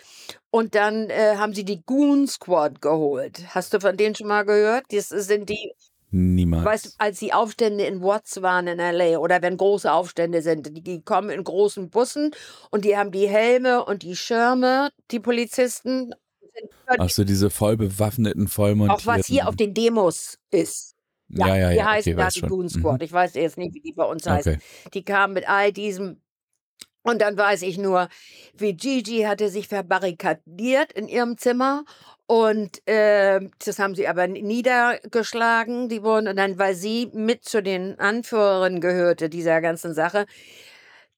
Und 0.49 0.75
dann 0.75 1.09
äh, 1.09 1.37
haben 1.37 1.53
sie 1.53 1.63
die 1.63 1.81
Goon 1.85 2.27
Squad 2.27 2.81
geholt. 2.81 3.41
Hast 3.55 3.73
du 3.73 3.79
von 3.79 3.95
denen 3.95 4.13
schon 4.13 4.27
mal 4.27 4.43
gehört? 4.43 4.87
Das 4.91 5.07
sind 5.07 5.47
die, 5.47 5.71
Niemals. 6.11 6.65
weißt 6.65 6.85
du, 6.85 6.89
als 6.97 7.19
die 7.19 7.31
Aufstände 7.31 7.85
in 7.85 8.01
Watts 8.01 8.41
waren 8.41 8.67
in 8.67 8.77
L.A. 8.77 9.19
oder 9.19 9.41
wenn 9.41 9.55
große 9.55 9.89
Aufstände 9.89 10.41
sind, 10.41 10.85
die, 10.85 11.01
kommen 11.01 11.29
in 11.29 11.45
großen 11.45 11.89
Bussen 11.89 12.31
und 12.71 12.83
die 12.83 12.97
haben 12.97 13.11
die 13.11 13.29
Helme 13.29 13.85
und 13.85 14.03
die 14.03 14.17
Schirme, 14.17 14.89
die 15.11 15.21
Polizisten. 15.21 16.13
sind 16.41 16.71
über 16.83 16.95
Ach 16.97 17.09
so, 17.09 17.23
diese 17.23 17.49
voll 17.49 17.77
bewaffneten, 17.77 18.49
voll 18.49 18.77
auch 18.89 19.05
was 19.05 19.27
hier 19.27 19.47
auf 19.47 19.55
den 19.55 19.73
Demos 19.73 20.37
ist. 20.51 20.94
Ja, 21.29 21.55
ja, 21.55 21.69
die 21.71 21.75
ja. 21.77 21.85
heißen 21.85 22.13
okay, 22.13 22.21
da 22.21 22.29
die. 22.29 22.41
Goon 22.41 22.65
Mhm. 22.65 22.69
Squad. 22.69 23.01
Ich 23.01 23.11
weiß 23.11 23.33
jetzt 23.35 23.57
nicht, 23.57 23.73
wie 23.73 23.81
die 23.81 23.93
bei 23.93 24.05
uns 24.05 24.25
heißen. 24.27 24.55
Okay. 24.55 24.89
Die 24.93 25.03
kamen 25.03 25.33
mit 25.33 25.49
all 25.49 25.71
diesem. 25.71 26.21
Und 27.03 27.21
dann 27.21 27.37
weiß 27.37 27.61
ich 27.61 27.77
nur, 27.77 28.09
wie 28.55 28.73
Gigi 28.73 29.21
hatte 29.23 29.49
sich 29.49 29.67
verbarrikadiert 29.67 30.91
in 30.93 31.07
ihrem 31.07 31.37
Zimmer. 31.37 31.85
Und 32.27 32.87
äh, 32.87 33.39
das 33.63 33.77
haben 33.77 33.93
sie 33.93 34.07
aber 34.07 34.25
niedergeschlagen, 34.27 35.89
die 35.89 36.01
wurden. 36.01 36.27
Und 36.27 36.37
dann, 36.37 36.57
weil 36.57 36.73
sie 36.73 37.11
mit 37.13 37.43
zu 37.45 37.61
den 37.61 37.99
Anführerinnen 37.99 38.81
gehörte 38.81 39.29
dieser 39.29 39.61
ganzen 39.61 39.93
Sache, 39.93 40.25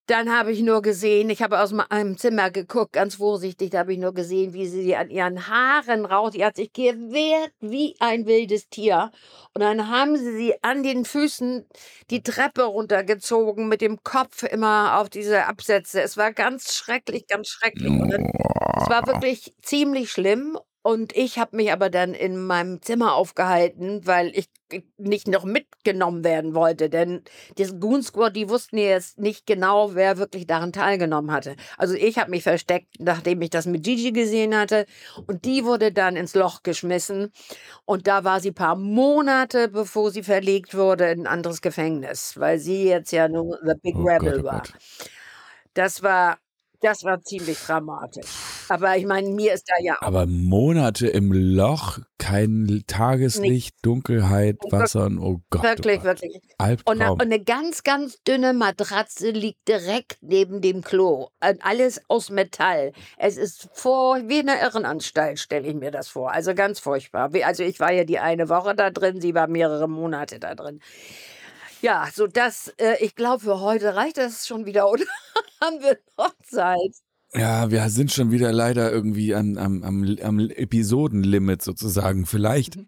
dann 0.07 0.31
habe 0.31 0.51
ich 0.53 0.61
nur 0.61 0.81
gesehen, 0.81 1.29
ich 1.29 1.41
habe 1.41 1.59
aus 1.61 1.73
meinem 1.73 2.17
Zimmer 2.17 2.49
geguckt, 2.49 2.93
ganz 2.93 3.15
vorsichtig, 3.15 3.71
da 3.71 3.79
habe 3.79 3.93
ich 3.93 3.99
nur 3.99 4.13
gesehen, 4.13 4.53
wie 4.53 4.67
sie 4.67 4.95
an 4.95 5.09
ihren 5.09 5.47
Haaren 5.47 6.05
raus, 6.05 6.31
die 6.31 6.45
hat 6.45 6.55
sich 6.55 6.71
gewehrt 6.71 7.51
wie 7.59 7.95
ein 7.99 8.25
wildes 8.25 8.69
Tier. 8.69 9.11
Und 9.53 9.61
dann 9.61 9.89
haben 9.89 10.15
sie 10.17 10.35
sie 10.37 10.63
an 10.63 10.81
den 10.83 11.03
Füßen 11.03 11.65
die 12.09 12.23
Treppe 12.23 12.63
runtergezogen, 12.63 13.67
mit 13.67 13.81
dem 13.81 14.01
Kopf 14.03 14.43
immer 14.43 14.99
auf 14.99 15.09
diese 15.09 15.45
Absätze. 15.45 16.01
Es 16.01 16.15
war 16.15 16.31
ganz 16.31 16.73
schrecklich, 16.73 17.27
ganz 17.27 17.49
schrecklich. 17.49 17.91
Es 18.81 18.89
war 18.89 19.05
wirklich 19.07 19.53
ziemlich 19.61 20.11
schlimm. 20.11 20.57
Und 20.87 21.13
ich 21.17 21.37
habe 21.37 21.57
mich 21.57 21.73
aber 21.73 21.89
dann 21.89 22.13
in 22.13 22.37
meinem 22.45 22.81
Zimmer 22.81 23.13
aufgehalten, 23.15 24.07
weil 24.07 24.31
ich 24.33 24.47
nicht 24.95 25.27
noch 25.27 25.43
mitgenommen 25.43 26.23
werden 26.23 26.55
wollte. 26.55 26.89
Denn 26.89 27.23
das 27.57 27.77
Goon 27.81 28.01
Squad, 28.01 28.37
die 28.37 28.47
wussten 28.47 28.77
jetzt 28.77 29.19
nicht 29.19 29.45
genau, 29.45 29.95
wer 29.95 30.17
wirklich 30.17 30.47
daran 30.47 30.71
teilgenommen 30.71 31.31
hatte. 31.31 31.57
Also 31.77 31.93
ich 31.93 32.17
habe 32.17 32.31
mich 32.31 32.43
versteckt, 32.43 32.87
nachdem 32.99 33.41
ich 33.41 33.49
das 33.49 33.65
mit 33.65 33.83
Gigi 33.83 34.13
gesehen 34.13 34.55
hatte. 34.55 34.85
Und 35.27 35.43
die 35.43 35.65
wurde 35.65 35.91
dann 35.91 36.15
ins 36.15 36.35
Loch 36.35 36.63
geschmissen. 36.63 37.33
Und 37.83 38.07
da 38.07 38.23
war 38.23 38.39
sie 38.39 38.51
ein 38.51 38.55
paar 38.55 38.77
Monate, 38.77 39.67
bevor 39.67 40.11
sie 40.11 40.23
verlegt 40.23 40.73
wurde, 40.73 41.11
in 41.11 41.23
ein 41.23 41.27
anderes 41.27 41.61
Gefängnis, 41.61 42.39
weil 42.39 42.59
sie 42.59 42.85
jetzt 42.85 43.11
ja 43.11 43.27
nur 43.27 43.59
The 43.61 43.73
Big 43.83 43.97
oh 43.97 44.03
Rebel 44.03 44.35
Gott, 44.35 44.39
oh 44.39 44.43
war. 44.45 44.61
Gott. 44.61 44.73
Das 45.73 46.01
war 46.01 46.37
das 46.81 47.03
war 47.03 47.21
ziemlich 47.21 47.57
dramatisch. 47.59 48.27
Aber 48.69 48.97
ich 48.97 49.05
meine, 49.05 49.29
mir 49.29 49.53
ist 49.53 49.67
da 49.67 49.75
ja 49.81 49.95
auch. 49.95 50.01
Aber 50.01 50.25
Monate 50.25 51.07
im 51.07 51.31
Loch, 51.31 51.99
kein 52.17 52.83
Tageslicht, 52.87 53.51
nicht. 53.51 53.85
Dunkelheit, 53.85 54.57
Wasser 54.69 55.05
und 55.05 55.19
oh 55.19 55.41
Gott. 55.49 55.63
Wirklich, 55.63 55.99
oh 56.01 56.03
Gott. 56.03 56.21
wirklich. 56.21 56.41
Und, 56.85 57.01
und, 57.01 57.21
eine 57.21 57.39
ganz, 57.43 57.83
ganz 57.83 58.21
dünne 58.23 58.53
Matratze 58.53 59.31
liegt 59.31 59.67
direkt 59.67 60.17
neben 60.21 60.61
dem 60.61 60.81
Klo. 60.81 61.29
Alles 61.39 62.01
aus 62.09 62.29
Metall. 62.29 62.91
Es 63.17 63.37
ist 63.37 63.69
vor, 63.73 64.17
wie 64.27 64.39
eine 64.39 64.59
Irrenanstalt, 64.61 65.39
stelle 65.39 65.67
ich 65.67 65.75
mir 65.75 65.91
das 65.91 66.09
vor. 66.09 66.31
Also 66.31 66.53
ganz 66.53 66.79
furchtbar. 66.79 67.31
Also 67.43 67.63
ich 67.63 67.79
war 67.79 67.91
ja 67.91 68.03
die 68.03 68.19
eine 68.19 68.49
Woche 68.49 68.75
da 68.75 68.89
drin, 68.89 69.21
sie 69.21 69.33
war 69.33 69.47
mehrere 69.47 69.87
Monate 69.87 70.39
da 70.39 70.55
drin. 70.55 70.81
Ja, 71.81 72.07
so 72.13 72.27
das, 72.27 72.73
äh, 72.77 72.95
ich 72.99 73.15
glaube, 73.15 73.43
für 73.43 73.59
heute 73.59 73.95
reicht 73.95 74.17
das 74.17 74.47
schon 74.47 74.65
wieder, 74.65 74.89
oder 74.89 75.03
haben 75.61 75.79
wir 75.81 75.97
noch 76.17 76.33
Zeit? 76.43 76.95
Ja, 77.33 77.69
wir 77.71 77.89
sind 77.89 78.11
schon 78.11 78.31
wieder 78.31 78.51
leider 78.51 78.91
irgendwie 78.91 79.35
an, 79.35 79.57
am, 79.57 79.83
am, 79.83 80.17
am 80.21 80.39
Episodenlimit 80.39 81.61
sozusagen. 81.61 82.25
Vielleicht 82.25 82.77
mhm. 82.77 82.87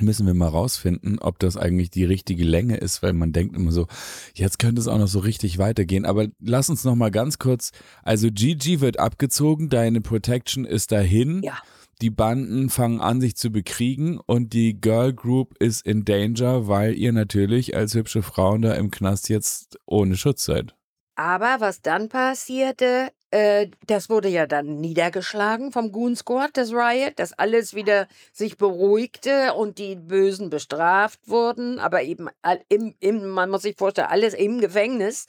müssen 0.00 0.26
wir 0.26 0.34
mal 0.34 0.48
rausfinden, 0.48 1.18
ob 1.20 1.38
das 1.38 1.56
eigentlich 1.56 1.90
die 1.90 2.04
richtige 2.04 2.44
Länge 2.44 2.76
ist, 2.76 3.02
weil 3.02 3.12
man 3.12 3.32
denkt 3.32 3.56
immer 3.56 3.70
so, 3.70 3.86
jetzt 4.34 4.58
könnte 4.58 4.80
es 4.80 4.88
auch 4.88 4.98
noch 4.98 5.08
so 5.08 5.20
richtig 5.20 5.58
weitergehen. 5.58 6.04
Aber 6.04 6.26
lass 6.40 6.68
uns 6.68 6.84
noch 6.84 6.96
mal 6.96 7.10
ganz 7.10 7.38
kurz, 7.38 7.70
also 8.02 8.28
Gigi 8.30 8.80
wird 8.80 8.98
abgezogen, 8.98 9.68
deine 9.68 10.00
Protection 10.00 10.64
ist 10.64 10.92
dahin. 10.92 11.42
Ja 11.42 11.58
die 12.00 12.10
Banden 12.10 12.70
fangen 12.70 13.00
an, 13.00 13.20
sich 13.20 13.36
zu 13.36 13.50
bekriegen 13.50 14.20
und 14.24 14.52
die 14.52 14.80
Girl 14.80 15.12
Group 15.12 15.56
ist 15.58 15.84
in 15.84 16.04
Danger, 16.04 16.68
weil 16.68 16.94
ihr 16.94 17.12
natürlich 17.12 17.76
als 17.76 17.94
hübsche 17.94 18.22
Frauen 18.22 18.62
da 18.62 18.74
im 18.74 18.90
Knast 18.90 19.28
jetzt 19.28 19.78
ohne 19.86 20.16
Schutz 20.16 20.44
seid. 20.44 20.74
Aber 21.16 21.56
was 21.58 21.82
dann 21.82 22.08
passierte, 22.08 23.10
äh, 23.32 23.66
das 23.86 24.08
wurde 24.08 24.28
ja 24.28 24.46
dann 24.46 24.80
niedergeschlagen 24.80 25.72
vom 25.72 25.90
Goon 25.90 26.14
Squad, 26.14 26.50
das 26.56 26.72
Riot, 26.72 27.18
dass 27.18 27.32
alles 27.32 27.74
wieder 27.74 28.06
sich 28.32 28.56
beruhigte 28.56 29.54
und 29.54 29.78
die 29.78 29.96
Bösen 29.96 30.48
bestraft 30.48 31.18
wurden, 31.26 31.80
aber 31.80 32.04
eben 32.04 32.28
im, 32.68 32.94
im 33.00 33.28
man 33.30 33.50
muss 33.50 33.62
sich 33.62 33.76
vorstellen, 33.76 34.08
alles 34.08 34.32
im 34.32 34.60
Gefängnis. 34.60 35.26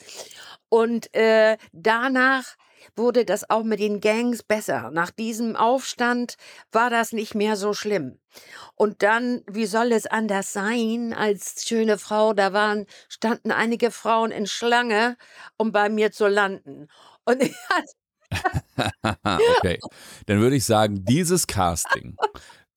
Und 0.68 1.12
äh, 1.12 1.56
danach 1.72 2.56
wurde 2.96 3.24
das 3.24 3.48
auch 3.48 3.62
mit 3.62 3.80
den 3.80 4.00
Gangs 4.00 4.42
besser. 4.42 4.90
Nach 4.92 5.10
diesem 5.10 5.56
Aufstand 5.56 6.36
war 6.72 6.90
das 6.90 7.12
nicht 7.12 7.34
mehr 7.34 7.56
so 7.56 7.74
schlimm. 7.74 8.18
Und 8.74 9.02
dann, 9.02 9.42
wie 9.50 9.66
soll 9.66 9.92
es 9.92 10.06
anders 10.06 10.52
sein, 10.52 11.12
als 11.12 11.64
schöne 11.66 11.98
Frau, 11.98 12.32
da 12.32 12.52
waren, 12.52 12.86
standen 13.08 13.50
einige 13.50 13.90
Frauen 13.90 14.30
in 14.30 14.46
Schlange, 14.46 15.16
um 15.56 15.72
bei 15.72 15.88
mir 15.88 16.12
zu 16.12 16.26
landen. 16.26 16.88
Und 17.24 17.42
ich 17.42 17.54
okay, 19.02 19.78
dann 20.26 20.40
würde 20.40 20.54
ich 20.54 20.64
sagen, 20.64 21.04
dieses 21.04 21.48
Casting 21.48 22.16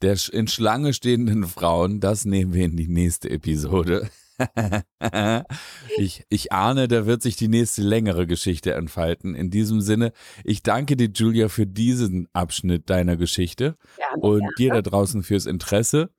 der 0.04 0.18
in 0.34 0.48
Schlange 0.48 0.94
stehenden 0.94 1.46
Frauen, 1.46 2.00
das 2.02 2.26
nehmen 2.26 2.54
wir 2.54 2.66
in 2.66 2.76
die 2.76 2.89
nächste 2.89 3.30
Episode. 3.30 4.10
ich, 5.98 6.24
ich 6.30 6.52
ahne, 6.52 6.88
da 6.88 7.06
wird 7.06 7.22
sich 7.22 7.36
die 7.36 7.48
nächste 7.48 7.82
längere 7.82 8.28
Geschichte 8.28 8.74
entfalten. 8.74 9.36
In 9.36 9.50
diesem 9.50 9.82
Sinne, 9.82 10.12
ich 10.43 10.63
danke 10.63 10.96
dir, 10.96 11.10
Julia, 11.13 11.50
für 11.50 11.67
diesen 11.67 12.28
Abschnitt 12.34 12.89
deiner 12.89 13.17
Geschichte 13.17 13.78
gerne, 13.96 14.22
und 14.22 14.39
gerne. 14.39 14.56
dir 14.58 14.74
da 14.74 14.82
draußen 14.82 15.24
fürs 15.24 15.46
Interesse. 15.46 16.12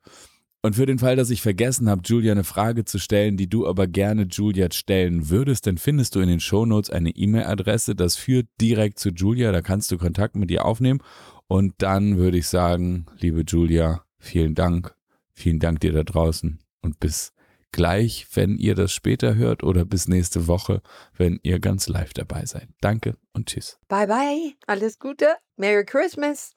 Und 0.61 0.75
für 0.75 0.87
den 0.87 0.97
Fall, 0.97 1.15
dass 1.15 1.29
ich 1.29 1.43
vergessen 1.43 1.89
habe, 1.89 2.01
Julia 2.03 2.31
eine 2.31 2.43
Frage 2.43 2.85
zu 2.85 2.97
stellen, 2.97 3.37
die 3.37 3.47
du 3.47 3.67
aber 3.67 3.85
gerne 3.85 4.23
Julia 4.23 4.67
stellen 4.71 5.29
würdest, 5.29 5.67
dann 5.67 5.77
findest 5.77 6.15
du 6.15 6.21
in 6.21 6.27
den 6.27 6.39
Shownotes 6.39 6.89
eine 6.89 7.11
E-Mail-Adresse. 7.11 7.93
Das 7.93 8.15
führt 8.15 8.47
direkt 8.59 8.97
zu 8.97 9.09
Julia. 9.09 9.51
Da 9.51 9.61
kannst 9.61 9.91
du 9.91 9.99
Kontakt 9.99 10.35
mit 10.35 10.49
ihr 10.49 10.65
aufnehmen. 10.65 11.01
Und 11.45 11.75
dann 11.77 12.17
würde 12.17 12.39
ich 12.39 12.47
sagen, 12.47 13.05
liebe 13.19 13.43
Julia, 13.45 14.05
vielen 14.17 14.55
Dank. 14.55 14.95
Vielen 15.33 15.59
Dank 15.59 15.81
dir 15.81 15.91
da 15.91 16.03
draußen 16.03 16.57
und 16.81 16.99
bis 16.99 17.34
gleich, 17.75 18.25
wenn 18.33 18.57
ihr 18.57 18.73
das 18.73 18.93
später 18.93 19.35
hört 19.35 19.61
oder 19.61 19.85
bis 19.85 20.07
nächste 20.07 20.47
Woche, 20.47 20.81
wenn 21.15 21.39
ihr 21.43 21.59
ganz 21.59 21.87
live 21.87 22.13
dabei 22.13 22.45
seid. 22.45 22.69
Danke 22.81 23.17
und 23.33 23.47
tschüss. 23.47 23.77
Bye 23.89 24.07
bye. 24.07 24.53
Alles 24.65 24.97
Gute. 24.97 25.35
Merry 25.57 25.85
Christmas. 25.85 26.53